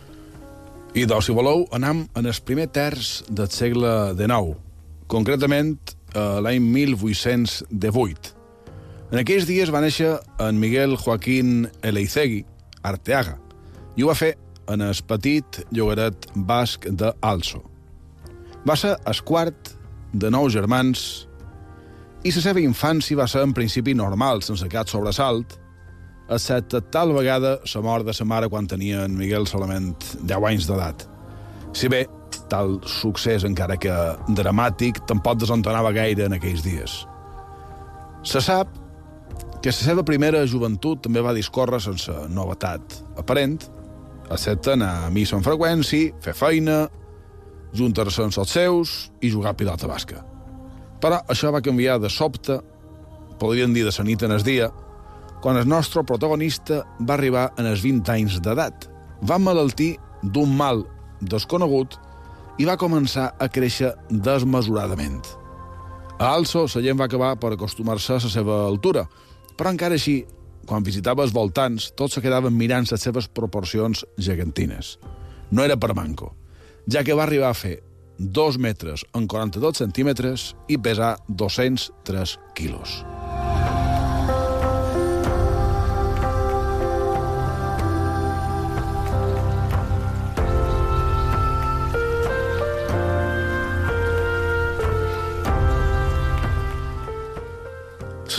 [0.98, 4.56] I doncs, si voleu, anam en el primer terç del segle XIX,
[5.08, 5.76] concretament
[6.12, 8.32] eh, l'any 1818.
[9.12, 12.42] En aquells dies va néixer en Miguel Joaquín Eleizegui,
[12.84, 13.38] Arteaga,
[13.96, 14.34] i ho va fer
[14.72, 17.12] en el petit llogaret basc de.
[17.22, 19.72] Va ser el quart
[20.12, 21.26] de nou germans
[22.22, 25.56] i la seva infància va ser en principi normal, sense cap sobresalt,
[26.30, 30.68] excepte tal vegada la mort de sa mare quan tenia en Miguel solament 10 anys
[30.68, 31.08] d'edat.
[31.74, 32.04] Si bé,
[32.52, 33.92] tal succés, encara que
[34.28, 37.02] dramàtic, tampoc desentonava gaire en aquells dies.
[38.22, 38.70] Se sap
[39.62, 43.58] que la seva primera joventut també va discórrer sense novetat aparent,
[44.30, 46.84] excepte anar a missa amb freqüència, fer feina,
[47.76, 50.22] juntar-se amb els seus i jugar a pilota basca.
[51.02, 52.60] Però això va canviar de sobte,
[53.40, 54.70] podríem dir de la nit en el dia,
[55.42, 58.88] quan el nostre protagonista va arribar en els 20 anys d'edat.
[59.26, 60.84] Va malaltir d'un mal
[61.20, 61.96] desconegut
[62.58, 65.22] i va començar a créixer desmesuradament.
[66.18, 69.08] A Also, la gent va acabar per acostumar-se a la seva altura,
[69.56, 70.24] però encara així,
[70.66, 74.98] quan visitava els voltants, tots se quedaven mirant les seves proporcions gegantines.
[75.50, 76.36] No era per manco
[76.86, 77.78] ja que va arribar a fer
[78.18, 83.02] 2 metres en 42 centímetres i pesar 203 quilos.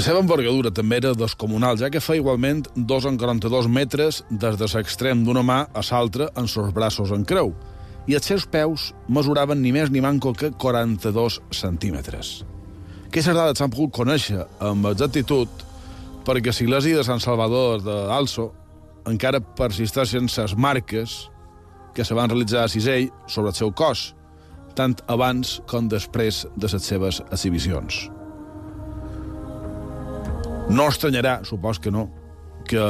[0.04, 4.58] La seva envergadura també era descomunal, ja que fa igualment 2 en 42 metres des
[4.60, 7.54] de l'extrem d'una mà a l'altra en els braços en creu,
[8.08, 12.42] i els seus peus mesuraven ni més ni manco que 42 centímetres.
[13.08, 15.64] Aquestes dades s'han pogut conèixer amb exactitud
[16.26, 18.50] perquè a l'església de Sant Salvador d'Also
[19.10, 21.16] encara persisteixen les marques
[21.94, 24.14] que se van realitzar a Cisell sobre el seu cos,
[24.74, 28.08] tant abans com després de les seves exhibicions.
[30.74, 32.08] No estranyarà, supos que no,
[32.66, 32.82] que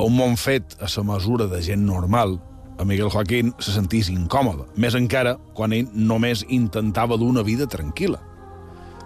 [0.00, 2.38] un món fet a la mesura de gent normal
[2.78, 8.20] a Miguel Joaquín se sentís incòmode, més encara quan ell només intentava d'una vida tranquil·la.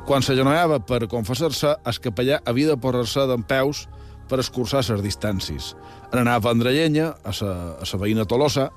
[0.09, 3.85] Quan s'agenollava per confessar-se, el capellà havia de posar-se d'en peus
[4.29, 5.75] per escurçar les distàncies.
[6.12, 8.71] En anar a vendre llenya a sa, a sa veïna Tolosa,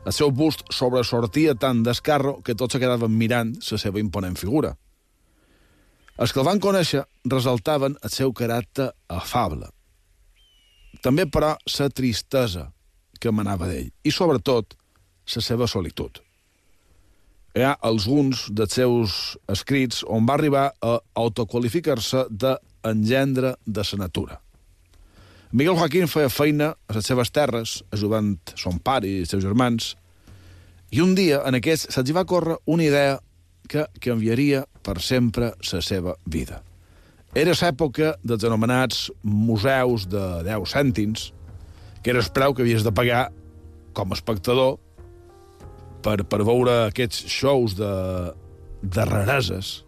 [0.00, 4.72] El seu bust sobresortia tant d'escarro que tots se quedaven mirant la seva imponent figura.
[6.16, 9.68] Els que el van conèixer resaltaven el seu caràcter afable.
[11.04, 12.70] També, però, la tristesa
[13.20, 14.74] que emanava d'ell i, sobretot,
[15.30, 16.18] la seva solitud.
[17.54, 19.14] Hi ha alguns dels seus
[19.50, 24.40] escrits on va arribar a autoqualificar-se d'engendre de la natura.
[25.52, 29.96] Miguel Joaquín feia feina a les seves terres, ajudant son pare i els seus germans,
[30.94, 33.18] i un dia en aquest se'ls va córrer una idea
[33.70, 36.62] que canviaria per sempre la seva vida.
[37.34, 41.32] Era l'època dels anomenats museus de 10 cèntims,
[42.02, 43.28] que era el preu que havies de pagar
[43.96, 44.78] com a espectador
[46.04, 47.92] per, per veure aquests shows de,
[48.82, 49.80] de rareses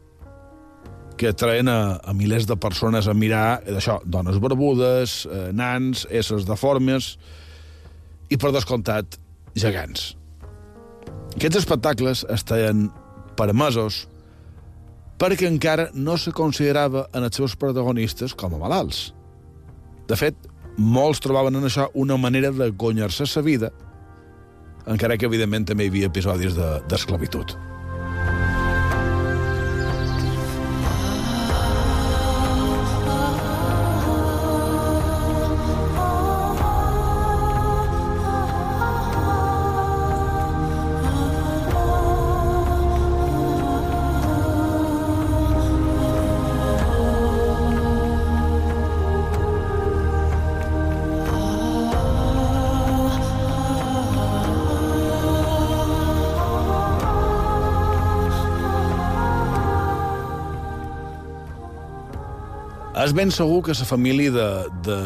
[1.16, 6.48] que atraen a, a milers de persones a mirar d'això, dones barbudes, eh, nans, éssers
[6.48, 7.14] deformes
[8.32, 9.18] i, per descomptat,
[9.54, 10.12] gegants.
[11.36, 12.88] Aquests espectacles estaven
[13.38, 14.06] permesos
[15.20, 19.12] perquè encara no se considerava en els seus protagonistes com a malalts.
[20.10, 20.34] De fet,
[20.76, 23.72] molts trobaven en això una manera de guanyar-se sa vida,
[24.86, 26.56] encara que, evidentment, també hi havia episodis
[26.90, 27.54] d'esclavitud.
[27.54, 27.71] De,
[63.02, 64.48] És ben segur que la família de,
[64.86, 64.96] de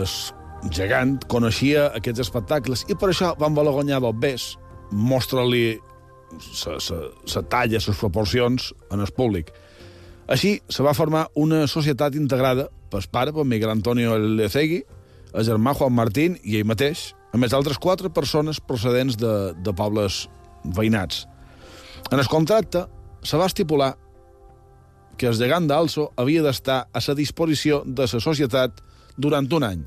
[0.74, 4.44] gegant coneixia aquests espectacles i per això van voler guanyar dos bes,
[4.92, 5.78] mostra-li
[6.66, 9.53] la talla, les proporcions en el públic.
[10.28, 14.82] Així se va formar una societat integrada pel pare, per Miguel Antonio Lecegui,
[15.32, 19.72] el germà Juan Martín i ell mateix, a més altres quatre persones procedents de, de
[19.72, 20.26] pobles
[20.76, 21.24] veïnats.
[22.11, 22.84] En el contracte
[23.24, 23.94] se va estipular
[25.17, 28.83] que el gegant d'Also havia d'estar a la disposició de la societat
[29.17, 29.85] durant un any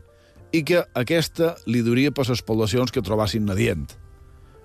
[0.51, 3.85] i que aquesta li duria per les poblacions que trobassin nadient.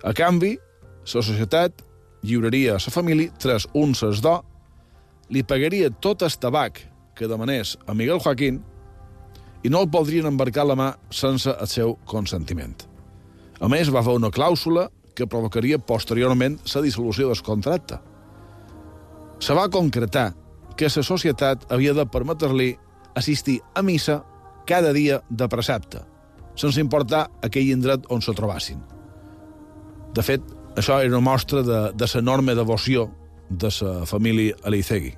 [0.05, 1.85] A canvi, la societat
[2.25, 4.43] lliuraria a la família tres unces d'or,
[5.29, 6.81] li pagaria tot el tabac
[7.17, 8.63] que demanés a Miguel Joaquín
[9.65, 12.75] i no el podrien embarcar la mà sense el seu consentiment.
[13.61, 18.01] A més, va fer una clàusula que provocaria posteriorment la dissolució del contracte.
[19.41, 20.33] Se va concretar
[20.77, 22.75] que la societat havia de permetre-li
[23.15, 24.23] assistir a missa
[24.67, 26.03] cada dia de precepte,
[26.57, 28.81] sense importar aquell indret on se trobassin.
[30.15, 30.43] De fet,
[30.77, 33.09] això era una mostra de, de l'enorme devoció
[33.51, 35.15] de la família Aleicegui.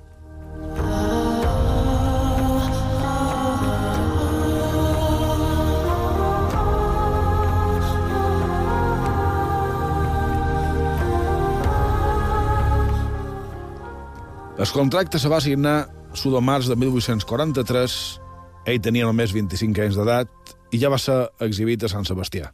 [14.57, 15.85] El contracte se va signar
[16.15, 17.97] l'1 de març de 1843.
[18.65, 22.49] Ell tenia només 25 anys d'edat i ja va ser exhibit a Sant Sebastià.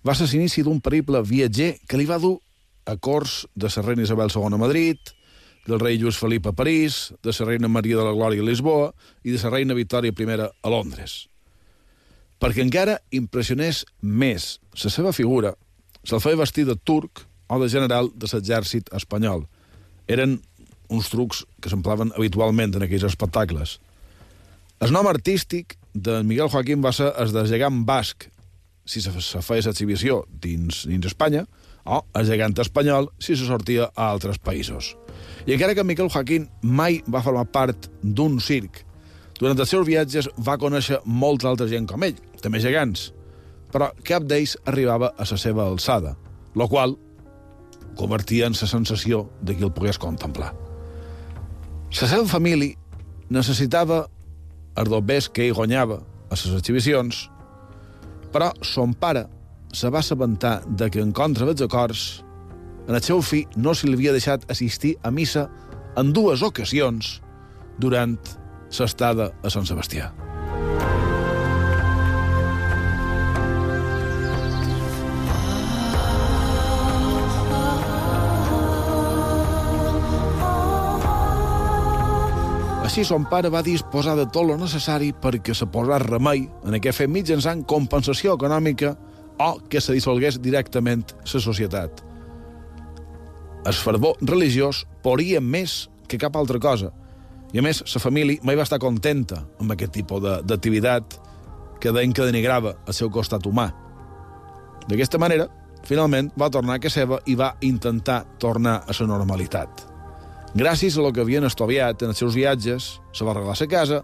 [0.00, 2.38] Va ser l'inici d'un periple viatger que li va dur
[2.88, 5.12] a cors de la reina Isabel II a Madrid,
[5.66, 8.90] del rei Lluís Felip a París, de la reina Maria de la Glòria a Lisboa
[9.22, 11.28] i de la reina Victòria I a Londres.
[12.40, 15.52] Perquè encara impressionés més la seva figura,
[16.02, 19.44] se'l feia vestir de turc o de general de l'exèrcit espanyol.
[20.08, 20.40] Eren
[20.88, 23.78] uns trucs que s'emplaven habitualment en aquells espectacles.
[24.80, 28.28] El nom artístic de Miguel Joaquín va ser el de gegant basc,
[28.86, 31.46] si se, se feia l'exhibició dins, dins Espanya,
[31.86, 34.94] o el gegant espanyol si se sortia a altres països.
[35.46, 38.82] I encara que Miquel Joaquín mai va formar part d'un circ,
[39.38, 43.10] durant els seus viatges va conèixer molta altra gent com ell, també gegants,
[43.72, 46.16] però cap d'ells arribava a la seva alçada,
[46.54, 46.96] lo qual
[47.96, 50.54] convertia en la sensació de qui el pogués contemplar.
[51.94, 52.74] La seva família
[53.30, 54.02] necessitava
[54.76, 57.26] els dobbers que ell guanyava a les exhibicions,
[58.34, 59.26] però son pare
[59.72, 62.04] se va assabentar de que en contra dels acords
[62.88, 65.46] en el seu fill no se li havia deixat assistir a missa
[65.96, 67.20] en dues ocasions
[67.78, 68.18] durant
[68.76, 70.25] l'estada a Sant Sebastià.
[82.96, 86.96] Així, son pare va disposar de tot lo necessari perquè se posés remei en aquest
[86.96, 88.94] fet mitjançant compensació econòmica
[89.44, 91.98] o que se dissolgués directament la societat.
[93.68, 95.74] El fervor religiós poria més
[96.08, 96.88] que cap altra cosa.
[97.52, 101.18] I a més, la família mai va estar contenta amb aquest tipus d'activitat
[101.82, 103.66] que deien que denigrava el seu costat humà.
[104.88, 105.50] D'aquesta manera,
[105.84, 109.85] finalment va tornar a casa seva i va intentar tornar a la normalitat.
[110.56, 113.98] Gràcies a lo que havien estudiat en els seus viatges, se va arreglar la casa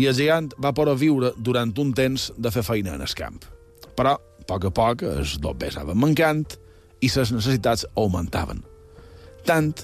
[0.00, 3.42] i el gegant va poder viure durant un temps de fer feina en el camp.
[3.92, 6.46] Però, a poc a poc, els dobbers anaven mancant
[7.04, 8.64] i les necessitats augmentaven.
[9.44, 9.74] Tant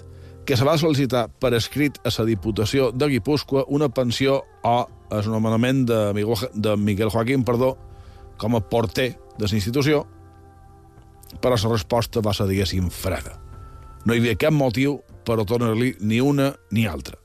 [0.49, 4.77] que se va sol·licitar per escrit a la Diputació de Guipúscoa una pensió o
[5.13, 7.77] el nomenament de Miguel, de Miguel Joaquín perdó,
[8.41, 10.07] com a porter de la institució,
[11.41, 13.37] però la resposta va ser, diguéssim, freda.
[14.07, 17.17] No hi havia cap motiu per a tornar-li ni una ni altra.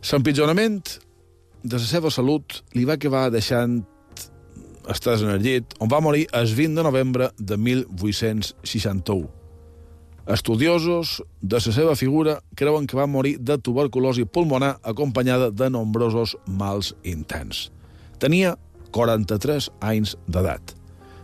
[0.00, 0.96] L'empitjorament
[1.62, 3.82] de la seva salut li va acabar deixant
[4.90, 9.28] estès en el llit, on va morir el 20 de novembre de 1861.
[10.30, 16.36] Estudiosos de la seva figura creuen que va morir de tuberculosi pulmonar acompanyada de nombrosos
[16.46, 17.70] mals intens.
[18.18, 18.56] Tenia
[18.90, 20.74] 43 anys d'edat.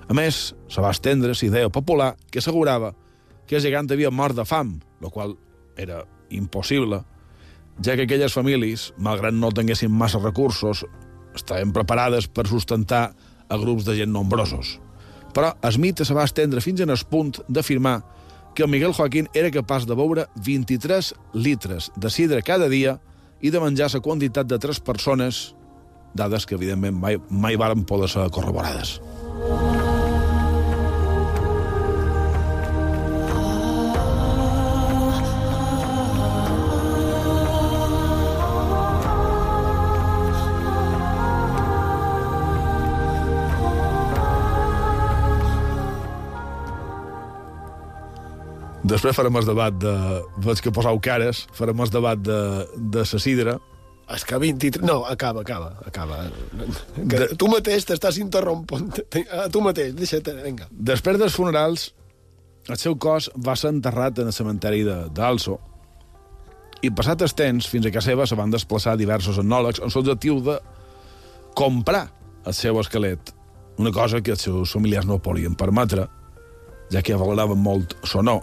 [0.09, 2.95] A més, se va estendre la idea popular que assegurava
[3.47, 5.36] que el gegant havia mort de fam, el qual
[5.76, 7.03] era impossible,
[7.84, 10.84] ja que aquelles famílies, malgrat no tinguessin massa recursos,
[11.36, 13.11] estaven preparades per sustentar
[13.49, 14.78] a grups de gent nombrosos.
[15.36, 18.01] Però el mite se va estendre fins en el punt d'afirmar
[18.57, 22.97] que el Miguel Joaquín era capaç de beure 23 litres de sidra cada dia
[23.44, 25.55] i de menjar la quantitat de tres persones,
[26.16, 28.97] dades que, evidentment, mai, mai varen poder ser corroborades.
[48.87, 49.95] Després farem el debat de...
[50.45, 52.41] Veig que posau cares, farem el debat de,
[52.76, 53.57] de la sidra.
[54.14, 54.84] És que 23...
[54.87, 56.20] No, acaba, acaba, acaba.
[56.95, 57.30] Que de...
[57.34, 59.01] Tu mateix t'estàs interrompent.
[59.34, 60.68] A tu mateix, deixa't, vinga.
[60.70, 61.89] Després dels funerals,
[62.70, 65.59] el seu cos va ser enterrat en el cementeri d'Also
[66.84, 70.39] i passat el temps, fins a casa seva, se van desplaçar diversos etnòlegs amb l'objectiu
[70.45, 70.59] de
[71.57, 72.05] comprar
[72.47, 73.32] el seu esquelet,
[73.80, 76.07] una cosa que els seus familiars no podien permetre,
[76.93, 78.43] ja que valoraven molt son no.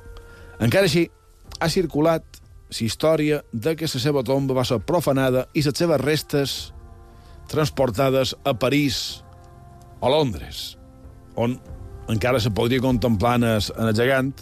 [0.64, 1.10] Encara així,
[1.60, 2.40] ha circulat
[2.74, 6.56] la història de que la seva tomba va ser profanada i les seves restes
[7.52, 9.24] transportades a París
[10.00, 10.78] o Londres,
[11.36, 11.58] on
[12.12, 14.34] encara se podria contemplar en el, gegant,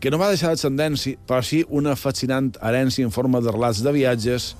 [0.00, 3.92] que no va deixar descendència, però sí una fascinant herència en forma de relats de
[3.94, 4.52] viatges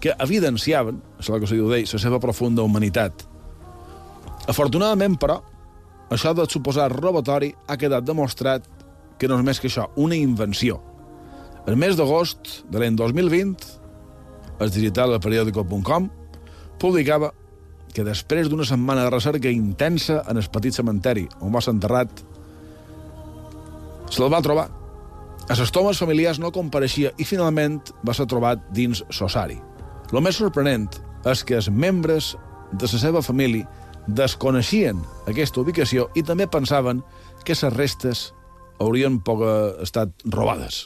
[0.00, 3.26] que evidenciaven, és el que se diu d'ell, la seva profunda humanitat.
[4.48, 5.40] Afortunadament, però,
[6.12, 8.68] això de suposar robatori ha quedat demostrat
[9.18, 10.80] que no és més que això, una invenció.
[11.66, 13.64] El mes d'agost de l'any 2020,
[14.60, 16.10] el digital del periòdico.com
[16.80, 17.32] publicava
[17.94, 22.10] que després d'una setmana de recerca intensa en el petit cementeri on va ser enterrat,
[24.10, 24.66] se'l va trobar.
[25.44, 29.60] A les tomes familiars no compareixia i finalment va ser trobat dins Sosari.
[30.12, 30.88] El més sorprenent
[31.30, 32.34] és que els membres
[32.72, 33.68] de la seva família
[34.06, 35.00] desconeixien
[35.30, 37.00] aquesta ubicació i també pensaven
[37.44, 38.24] que les restes
[38.82, 39.44] haurien poc
[39.84, 40.84] estat robades.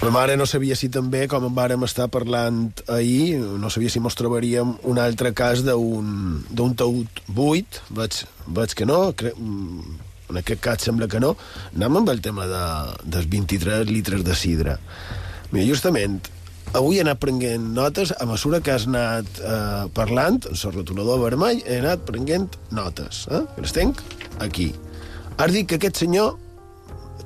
[0.00, 4.00] Ma mare no sabia si també, com en vàrem estar parlant ahir, no sabia si
[4.02, 7.78] mos trobaríem un altre cas d'un taüt buit.
[7.94, 9.30] Veig, veig que no, cre...
[10.30, 11.34] en aquest cas sembla que no.
[11.74, 12.64] Anem amb el tema de,
[13.04, 14.76] dels 23 litres de sidra.
[15.50, 16.20] Mira, justament,
[16.78, 21.24] avui he anat prenent notes, a mesura que has anat eh, parlant, en el rotulador
[21.24, 23.42] vermell, he anat prenent notes, eh?
[23.56, 24.04] que les tenc
[24.38, 24.70] aquí.
[25.40, 26.36] Has dit que aquest senyor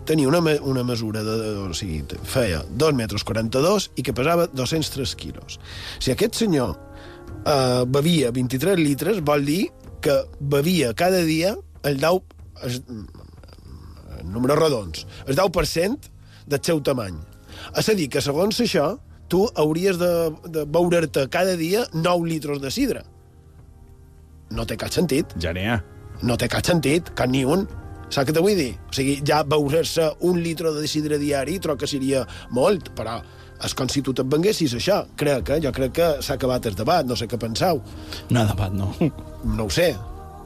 [0.05, 4.46] tenia una, me una mesura de, o sigui, feia 2 metres 42 i que pesava
[4.52, 5.59] 203 quilos.
[5.98, 9.64] Si aquest senyor eh, bevia 23 litres, vol dir
[10.05, 12.34] que bevia cada dia el 10,
[12.64, 16.10] el números redons, el 10%
[16.46, 17.16] del seu tamany.
[17.78, 18.94] És a dir, que segons això,
[19.30, 20.12] tu hauries de,
[20.52, 23.04] de beure'te cada dia 9 litres de sidra.
[24.54, 25.32] No té cap sentit.
[25.40, 25.80] Ja n'hi ha.
[26.22, 27.66] No té cap sentit, cap ni un.
[28.12, 28.74] Saps què te vull dir?
[28.90, 32.22] O sigui, ja beure-se un litre de sidra diari troc que seria
[32.54, 33.18] molt, però
[33.64, 35.02] és com si tu te'n venguessis això.
[35.18, 35.60] Crec, eh?
[35.64, 37.80] Jo crec que s'ha acabat el debat, no sé què penseu.
[38.30, 38.92] No, debat, no.
[39.44, 39.94] No ho sé.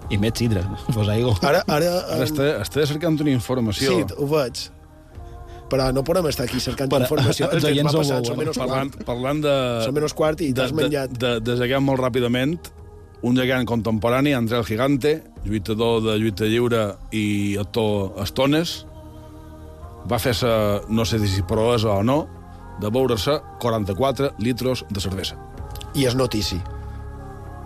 [0.08, 1.36] I més cidre, fos aigua.
[1.44, 3.92] Ara, ara, Ara està, està cercant una informació.
[3.92, 4.68] Sí, ho veig.
[5.68, 7.50] Però no podem estar aquí cercant Però, informació.
[7.50, 8.52] El els oients ho veuen.
[8.56, 9.54] Parlant, parlant de...
[9.84, 11.12] Són menys quart i de, t'has de, menjat.
[11.12, 12.56] de, de gegant molt ràpidament,
[13.28, 16.82] un gegant contemporani, André el Gigante, lluitador de lluita lliure
[17.12, 18.78] i actor estones,
[20.08, 20.48] va fer-se,
[20.88, 22.22] no sé si proesa o no,
[22.80, 25.36] de beure-se 44 litros de cervesa.
[25.98, 26.60] I és notici.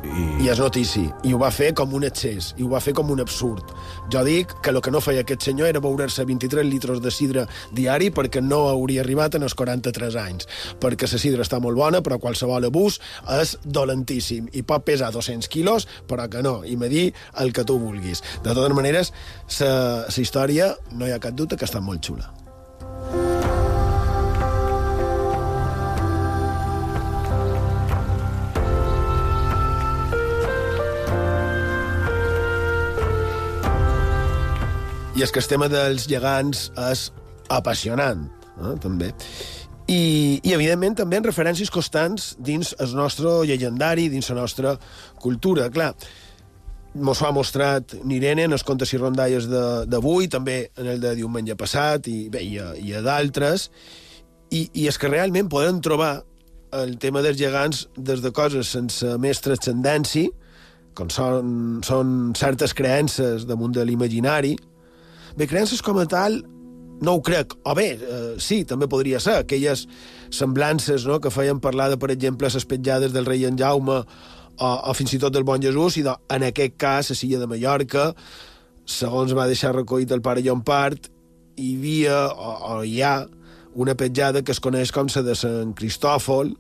[0.03, 1.05] I, I és notici.
[1.26, 2.53] I ho va fer com un excés.
[2.59, 3.70] I ho va fer com un absurd.
[4.12, 7.46] Jo dic que el que no feia aquest senyor era beure-se 23 litres de sidra
[7.74, 10.50] diari perquè no hauria arribat en els 43 anys.
[10.82, 12.98] Perquè la sidra està molt bona, però qualsevol abús
[13.38, 14.50] és dolentíssim.
[14.53, 16.61] I pot pesar 200 quilos, però que no.
[16.66, 18.24] I medir el que tu vulguis.
[18.42, 19.14] De totes maneres,
[19.61, 22.41] la història, no hi ha cap dubte que està molt xula.
[35.13, 37.11] I és que el tema dels gegants és
[37.53, 38.25] apassionant,
[38.57, 39.11] eh, també.
[39.93, 44.73] I, I, evidentment, també en referències constants dins el nostre llegendari, dins la nostra
[45.21, 45.69] cultura.
[45.75, 45.91] Clar,
[46.95, 49.51] mos ho ha mostrat Nirene en els contes i rondalles
[49.91, 53.69] d'avui, també en el de diumenge passat, i, bé, i a, i a d'altres.
[54.49, 56.23] I, I és que realment podem trobar
[56.73, 60.33] el tema dels gegants des de coses sense més transcendència,
[60.97, 64.57] com són, són certes creences damunt de l'imaginari,
[65.37, 66.43] Bé, creences com a tal,
[67.03, 67.57] no ho crec.
[67.64, 69.41] O bé, eh, sí, també podria ser.
[69.43, 69.87] Aquelles
[70.30, 74.68] semblances no, que feien parlar de, per exemple, les petjades del rei en Jaume o,
[74.68, 77.49] o fins i tot del bon Jesús, i de, en aquest cas, a Silla de
[77.51, 78.12] Mallorca,
[78.87, 81.09] segons va deixar recollit el pare Llompart,
[81.57, 83.16] hi havia, o, o hi ha,
[83.74, 86.53] una petjada que es coneix com la de Sant Cristòfol,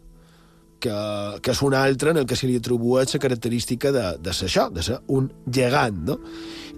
[0.82, 0.96] que,
[1.42, 4.50] que és una altra en el que se li atribueix la característica de, de ser
[4.50, 6.18] això, de ser un gegant, no?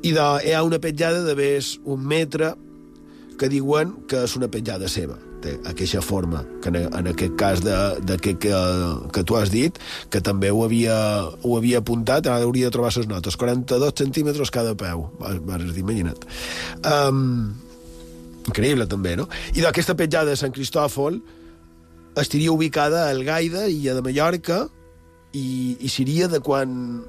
[0.04, 2.52] I de, hi ha una petjada de més un metre
[3.40, 7.62] que diuen que és una petjada seva, té aquesta forma, que en, en aquest cas
[7.64, 7.74] de,
[8.04, 8.54] de que, que,
[9.14, 9.80] que tu has dit,
[10.12, 10.96] que també ho havia,
[11.42, 15.64] ho havia apuntat, ara hauria de trobar les notes, 42 centímetres cada peu, vas, vas
[15.64, 16.28] dir, imagina't.
[16.84, 17.54] Um,
[18.52, 19.26] increïble, també, no?
[19.56, 21.18] I d'aquesta petjada de Sant Cristòfol,
[22.22, 24.64] estaria ubicada al Gaida i a de Mallorca
[25.34, 27.02] i, i seria de quan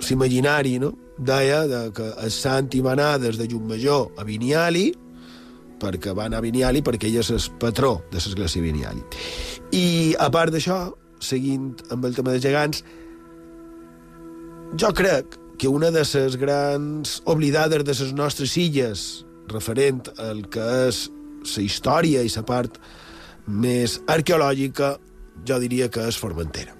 [0.00, 0.92] l'imaginari no?
[1.18, 4.90] deia de que el sant hi va anar des de Llumajor a Viniali
[5.80, 9.02] perquè va anar a Viniali perquè ell és el patró de l'església Viniali.
[9.76, 12.82] I a part d'això, seguint amb el tema de gegants,
[14.80, 20.64] jo crec que una de les grans oblidades de les nostres illes referent al que
[20.88, 21.06] és
[21.56, 22.80] la història i la part
[23.46, 24.96] més arqueològica,
[25.46, 26.74] jo diria que és Formentera.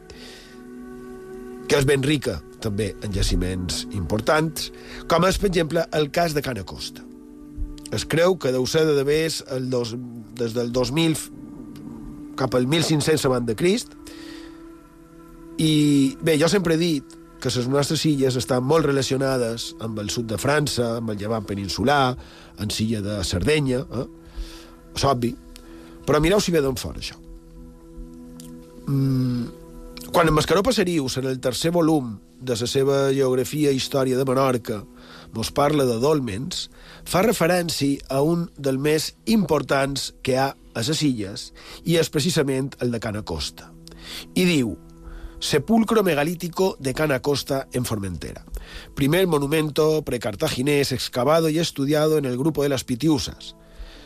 [1.66, 4.70] Que és ben rica, també, en jaciments importants,
[5.10, 7.04] com és, per exemple, el cas de Cana Costa.
[7.94, 9.94] Es creu que deu ser de d'haver el dos,
[10.38, 11.16] des del 2000
[12.36, 13.94] cap al 1500 abans de Crist,
[15.56, 20.10] i bé, jo sempre he dit que les nostres illes estan molt relacionades amb el
[20.12, 22.16] sud de França, amb el llevant peninsular,
[22.60, 24.06] en Silla de Sardenya, eh?
[24.96, 25.32] és obvi,
[26.06, 27.18] però mireu si ve d'on fora, això.
[28.86, 29.46] Mm,
[30.12, 34.24] quan en Mascaró Passerius, en el tercer volum de la seva geografia i història de
[34.24, 34.82] Menorca,
[35.34, 36.68] mos parla de dolmens,
[37.04, 41.50] fa referència a un dels més importants que ha a les illes,
[41.84, 43.72] i és precisament el de Cana Costa.
[44.36, 44.76] I diu,
[45.38, 48.44] Sepulcro megalítico de Cana Costa en Formentera.
[48.94, 53.54] Primer monumento precartaginés excavado y estudiado en el grupo de las Pitiusas.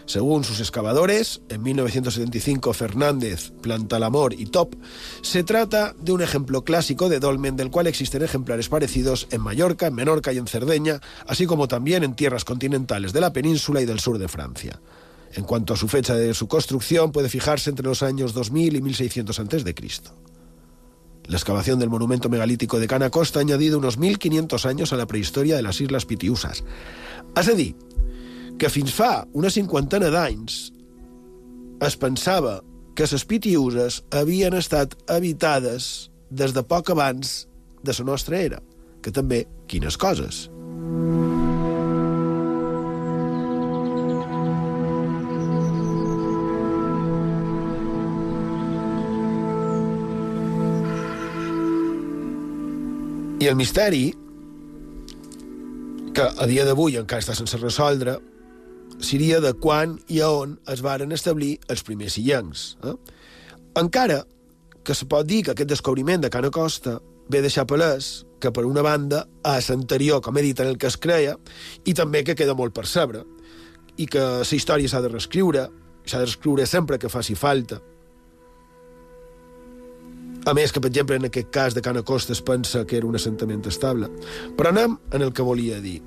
[0.07, 4.75] Según sus excavadores, en 1975 Fernández, Plantalamor y Top,
[5.23, 9.87] se trata de un ejemplo clásico de dolmen del cual existen ejemplares parecidos en Mallorca,
[9.87, 13.87] en Menorca y en Cerdeña, así como también en tierras continentales de la península y
[13.87, 14.81] del sur de Francia.
[15.33, 18.83] En cuanto a su fecha de su construcción, puede fijarse entre los años 2000 y
[18.83, 19.75] 1600 a.C.
[21.27, 25.07] La excavación del monumento megalítico de Cana Costa ha añadido unos 1500 años a la
[25.07, 26.65] prehistoria de las Islas Pitiusas.
[27.39, 27.77] És a dir,
[28.61, 30.57] que fins fa una cinquantena d'anys
[31.81, 32.59] es pensava
[32.99, 37.47] que les Pitiuses havien estat habitades des de poc abans
[37.81, 38.61] de la nostra era.
[39.01, 40.51] Que també, quines coses.
[53.41, 54.11] I el misteri,
[56.13, 58.19] que a dia d'avui encara està sense resoldre,
[59.01, 62.77] seria de quan i a on es varen establir els primers illencs.
[62.85, 62.95] Eh?
[63.81, 64.23] Encara
[64.85, 66.99] que se pot dir que aquest descobriment de Cana Costa
[67.31, 70.89] ve deixar palès que, per una banda, és anterior, com he dit, en el que
[70.89, 71.37] es creia,
[71.85, 73.23] i també que queda molt per saber,
[74.01, 75.69] i que la història s'ha de reescriure,
[76.05, 77.81] s'ha de reescriure sempre que faci falta.
[80.49, 83.07] A més que, per exemple, en aquest cas de Cana Costa es pensa que era
[83.07, 84.09] un assentament estable.
[84.57, 85.99] Però anem en el que volia dir.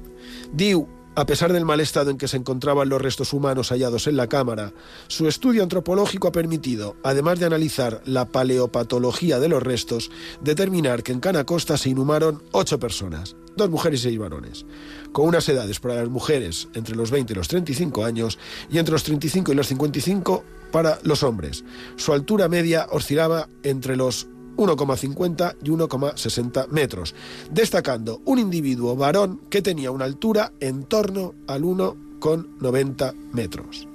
[0.50, 4.18] Diu, a pesar del mal estado en que se encontraban los restos humanos hallados en
[4.18, 4.74] la cámara,
[5.07, 10.09] su estudio antropológico ha permitido, además de analizar la paleopatología de los restos,
[10.41, 14.66] determinar que en Cana Costa se inhumaron ocho personas, dos mujeres y seis varones,
[15.11, 18.39] con unas edades para las mujeres entre los 20 y los 35 años
[18.72, 21.64] y entre los 35 y los 55 para los hombres.
[21.95, 24.28] Su altura media oscilaba entre los
[24.58, 27.16] 1,50 y 1,60 metros,
[27.51, 33.88] destacando un individuo varón que tenía una altura en torno al 1,90 metros.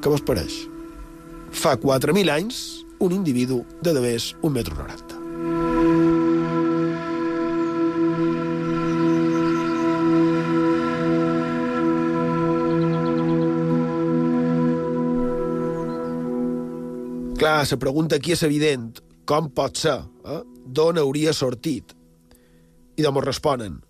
[0.00, 0.62] Què vos pareix?
[1.52, 5.20] Fa 4.000 anys, un individu de devés 1,90 metro.
[17.40, 19.00] Clar, la pregunta aquí és evident.
[19.26, 19.98] Com pot ser?
[20.26, 20.40] Eh?
[20.66, 21.94] D'on hauria sortit?
[22.96, 23.80] I d'on responen.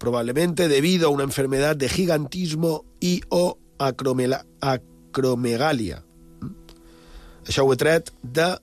[0.00, 6.02] Probablemente debido a una enfermedad de gigantismo y o acromela, acromegalia.
[6.40, 6.54] Mm?
[7.46, 8.54] Això ho he tret de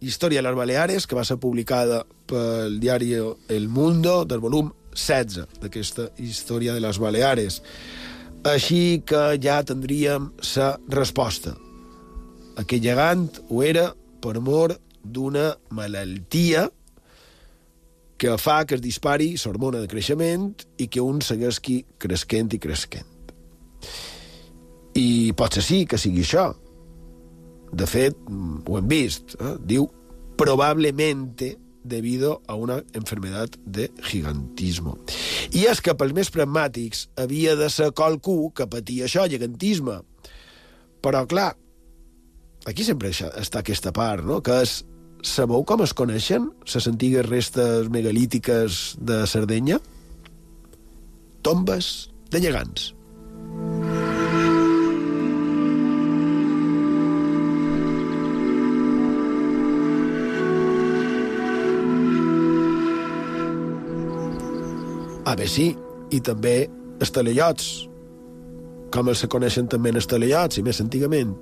[0.00, 3.16] Història de les Baleares, que va ser publicada pel diari
[3.48, 7.62] El Mundo, del volum 16 d'aquesta Història de les Baleares.
[8.46, 11.56] Així que ja tindríem la resposta.
[12.58, 13.90] Aquell gegant ho era
[14.22, 14.78] per mort
[15.12, 16.68] d'una malaltia
[18.18, 20.50] que fa que es dispari l'hormona de creixement
[20.82, 23.14] i que un segueixi cresquent i cresquent.
[24.98, 26.50] I pot ser sí que sigui això.
[27.70, 29.36] De fet, ho hem vist.
[29.38, 29.54] Eh?
[29.70, 29.86] Diu,
[30.38, 34.98] probablemente debido a una enfermedad de gigantismo.
[35.54, 40.00] I és que pels més pragmàtics havia de ser qualcú que patia això, gigantisme.
[41.02, 41.52] Però, clar,
[42.66, 44.82] aquí sempre està aquesta part, no?, que és
[45.26, 49.80] Sabeu com es coneixen les antigues restes megalítiques de Sardenya?
[51.42, 52.92] Tombes de llegants.
[65.26, 65.74] A bé, sí,
[66.14, 66.70] i també
[67.04, 67.66] estavellots,
[68.94, 71.34] com els se coneixen també en estavellots, i més antigament,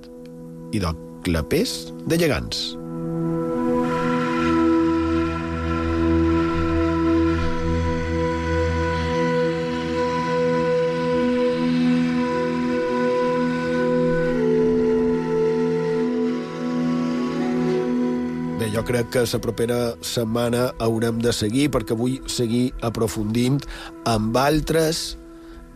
[0.75, 0.91] i de
[1.23, 1.77] clapers
[2.09, 2.73] de llegants.
[18.87, 23.59] Crec que la propera setmana haurem de seguir, perquè vull seguir aprofundint
[24.07, 25.17] amb altres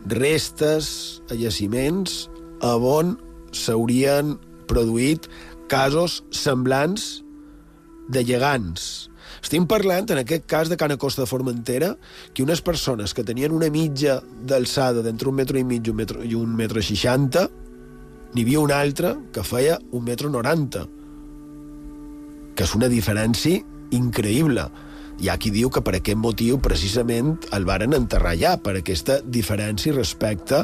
[0.08, 2.30] restes a jaciments
[2.64, 3.16] on
[3.52, 4.38] s'haurien
[4.70, 5.28] produït
[5.68, 7.20] casos semblants
[8.08, 9.10] de llegants.
[9.42, 11.92] Estem parlant, en aquest cas de Cana Costa de Formentera,
[12.32, 16.24] que unes persones que tenien una mitja d'alçada d'entre un metre i mig un metre,
[16.24, 17.44] i un metre seixanta,
[18.32, 20.86] n'hi havia una altra que feia un metre noranta
[22.56, 24.66] que és una diferència increïble.
[25.22, 29.20] Hi ha qui diu que per aquest motiu precisament el varen enterrar ja, per aquesta
[29.22, 30.62] diferència respecte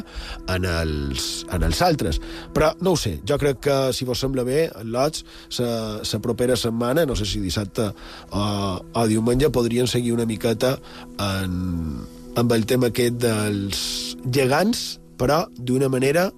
[0.51, 2.19] en els, en els altres.
[2.55, 5.23] Però no ho sé, jo crec que si vos sembla bé, Lots,
[5.61, 7.87] la propera setmana, no sé si dissabte
[8.31, 8.43] o,
[8.83, 10.75] o diumenge, podrien seguir una miqueta
[11.23, 12.01] en,
[12.35, 13.79] amb el tema aquest dels
[14.27, 16.29] gegants, però d'una manera,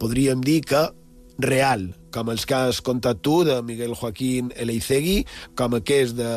[0.00, 0.82] podríem dir que
[1.42, 5.18] real, com els que has contat tu, de Miguel Joaquín Eleizegui,
[5.58, 6.30] com aquest de,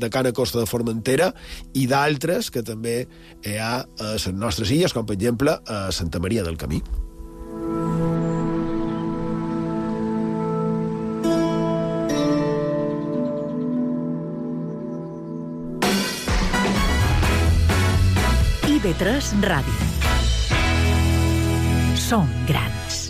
[0.00, 1.30] de Cana Costa de Formentera,
[1.78, 3.04] i d'altres que també
[3.46, 6.82] hi ha a les nostres illes, com per exemple a Santa Maria del Camí.
[18.80, 19.78] IB3 Ràdio.
[22.00, 23.09] Som grans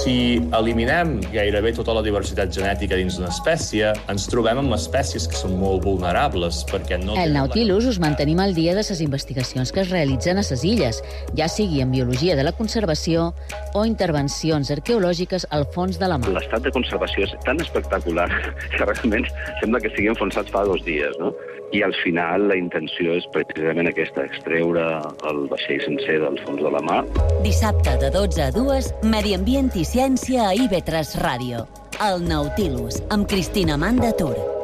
[0.00, 5.36] si eliminem gairebé tota la diversitat genètica dins d'una espècie, ens trobem amb espècies que
[5.36, 7.16] són molt vulnerables, perquè no...
[7.20, 11.02] El Nautilus us mantenim al dia de les investigacions que es realitzen a les illes,
[11.36, 13.30] ja sigui en biologia de la conservació
[13.74, 16.32] o intervencions arqueològiques al fons de la mar.
[16.38, 18.28] L'estat de conservació és tan espectacular
[18.76, 19.28] que realment
[19.60, 21.34] sembla que estiguin enfonsats fa dos dies, no?
[21.72, 24.84] I al final la intenció és precisament aquesta, extreure
[25.30, 27.00] el vaixell sencer del fons de la mar.
[27.46, 31.66] Dissabte de 12 a 2, Medi Ambient i Ciència a IB3 Ràdio.
[32.00, 34.59] El Nautilus, amb Cristina Manda Tur.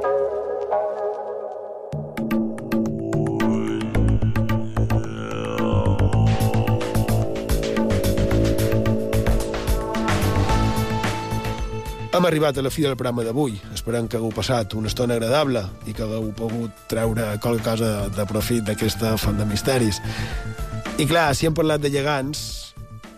[12.17, 13.59] Hem arribat a la fi del programa d'avui.
[13.77, 18.25] Esperem que hagueu passat una estona agradable i que hagueu pogut treure qualque cosa de
[18.31, 19.99] profit d'aquesta font de misteris.
[20.97, 22.41] I clar, si hem parlat de gegants,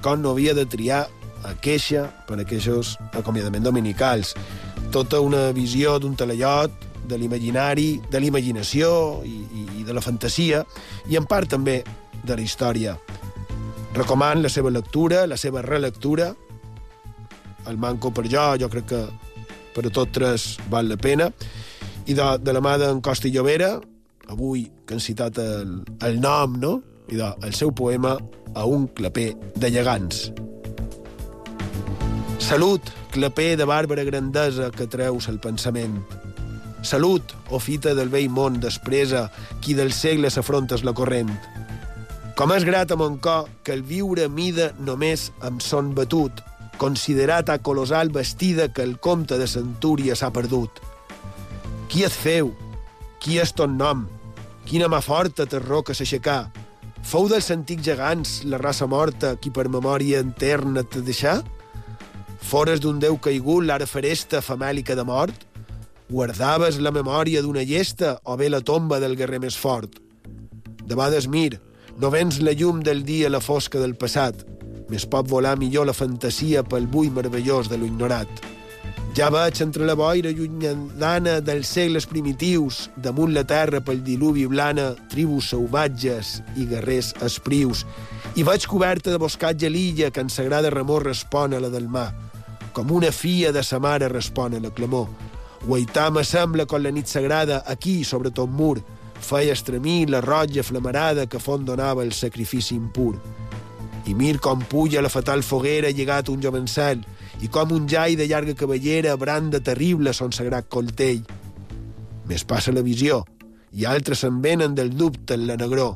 [0.02, 1.04] com no havia de triar
[1.46, 4.34] a queixa per a aquests acomiadaments dominicals.
[4.90, 6.74] Tota una visió d'un talallot,
[7.06, 10.64] de l'imaginari, de l'imaginació i, i, i de la fantasia,
[11.06, 11.84] i en part també
[12.24, 12.98] de la història.
[13.94, 16.32] Recoman la seva lectura, la seva relectura.
[17.68, 19.02] El manco per jo, jo crec que
[19.74, 21.28] per a tots tres val la pena.
[22.08, 23.76] I de, de la mà d'en Costa i Llobera,
[24.32, 26.78] avui que han citat el, el nom, no?
[27.12, 28.16] I de, el seu poema
[28.54, 30.28] a un claper de llegants.
[32.38, 36.00] Salut, claper de bàrbara grandesa que treus el pensament.
[36.82, 39.26] Salut, o fita del vell món despresa,
[39.60, 41.32] qui del segle s'afrontes la corrent.
[42.38, 46.38] Com és grat a mon cor que el viure mida només amb son batut,
[46.78, 50.80] considerat a colossal vestida que el comte de Centúria s'ha perdut.
[51.90, 52.54] Qui et feu?
[53.20, 54.06] Qui és ton nom?
[54.68, 56.38] Quina mà forta terror que s'aixecà?
[57.02, 61.38] Fou dels antics gegants la raça morta qui per memòria interna te deixà?
[62.48, 65.46] Fores d'un déu caigut l'ara feresta famèlica de mort?
[66.08, 69.98] Guardaves la memòria d'una llesta o bé la tomba del guerrer més fort?
[70.84, 71.58] De vegades mir,
[71.98, 74.44] no vens la llum del dia a la fosca del passat,
[74.88, 78.28] més pot volar millor la fantasia pel bull meravellós de lo ignorat.
[79.16, 84.92] Ja veig entre la boira llunyana dels segles primitius, damunt la terra pel diluvi blana,
[85.10, 87.82] tribus sauvatges i guerrers esprius,
[88.38, 92.12] i veig coberta de boscatge l'illa que en sagrada remor respon a la del mar,
[92.72, 95.08] com una fia de sa mare respon a la clamor.
[95.64, 98.78] Guaità m'assembla com la nit sagrada aquí, sobre tot mur,
[99.18, 103.16] feia estremir la roja flamarada que font donava el sacrifici impur.
[104.08, 107.02] I mir com puja la fatal foguera llegat un jovencel,
[107.44, 111.20] i com un jai de llarga cavallera branda terrible son sagrat coltell.
[112.28, 113.20] Més passa la visió,
[113.76, 115.90] i altres se'n venen del dubte en la negró.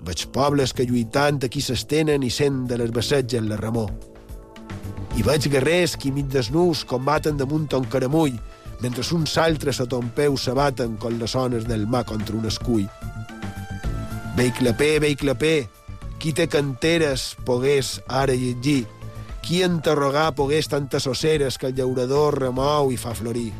[0.00, 3.92] Veig pobles que lluitant aquí s'estenen i sent de les bassetges la remor.
[5.20, 8.38] I veig guerrers que mig desnús combaten damunt un caramull,
[8.80, 12.88] mentre uns altres a ton peu s'abaten con les ones del mar contra un escull.
[14.38, 15.68] Vei clapé, vei clapé,
[16.20, 18.84] qui té canteres pogués ara llegir,
[19.40, 23.50] qui enterrogar pogués tantes osseres que el llaurador remou i fa florir.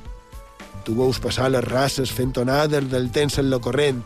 [0.85, 4.03] Tu veus passar les races fent onades del temps en la corrent,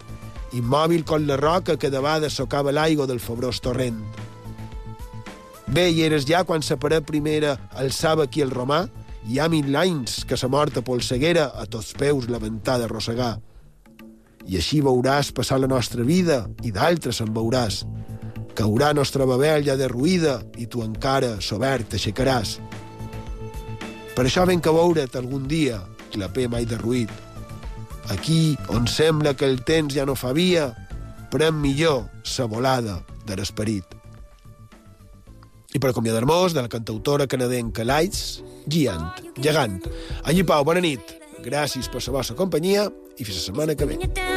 [0.54, 3.98] immòbil com la roca que de vegades socava l'aigua del febrós torrent.
[5.66, 8.84] Bé, i eres ja quan s'aparà primera alçava aquí el romà,
[9.26, 13.38] hi ha mil anys que sa morta polseguera a tots peus la ventada arrossegar.
[14.44, 17.82] I així veuràs passar la nostra vida i d'altres en veuràs.
[18.54, 22.58] Caurà nostra babel ja derruïda i tu encara sobert t'aixecaràs.
[24.14, 25.80] Per això ben que veure't algun dia,
[26.14, 27.10] clapé mai derruït.
[28.14, 30.68] Aquí, on sembla que el temps ja no fa via,
[31.32, 33.96] pren millor sa volada de l'esperit.
[35.74, 39.10] I per acomiadar-nos de la cantautora canadenca Lights, Giant,
[39.42, 39.82] gegant.
[40.22, 41.16] Allí Pau, bona nit.
[41.44, 42.86] Gràcies per la vostra companyia
[43.18, 44.33] i fins la setmana que ve.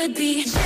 [0.00, 0.59] Could be.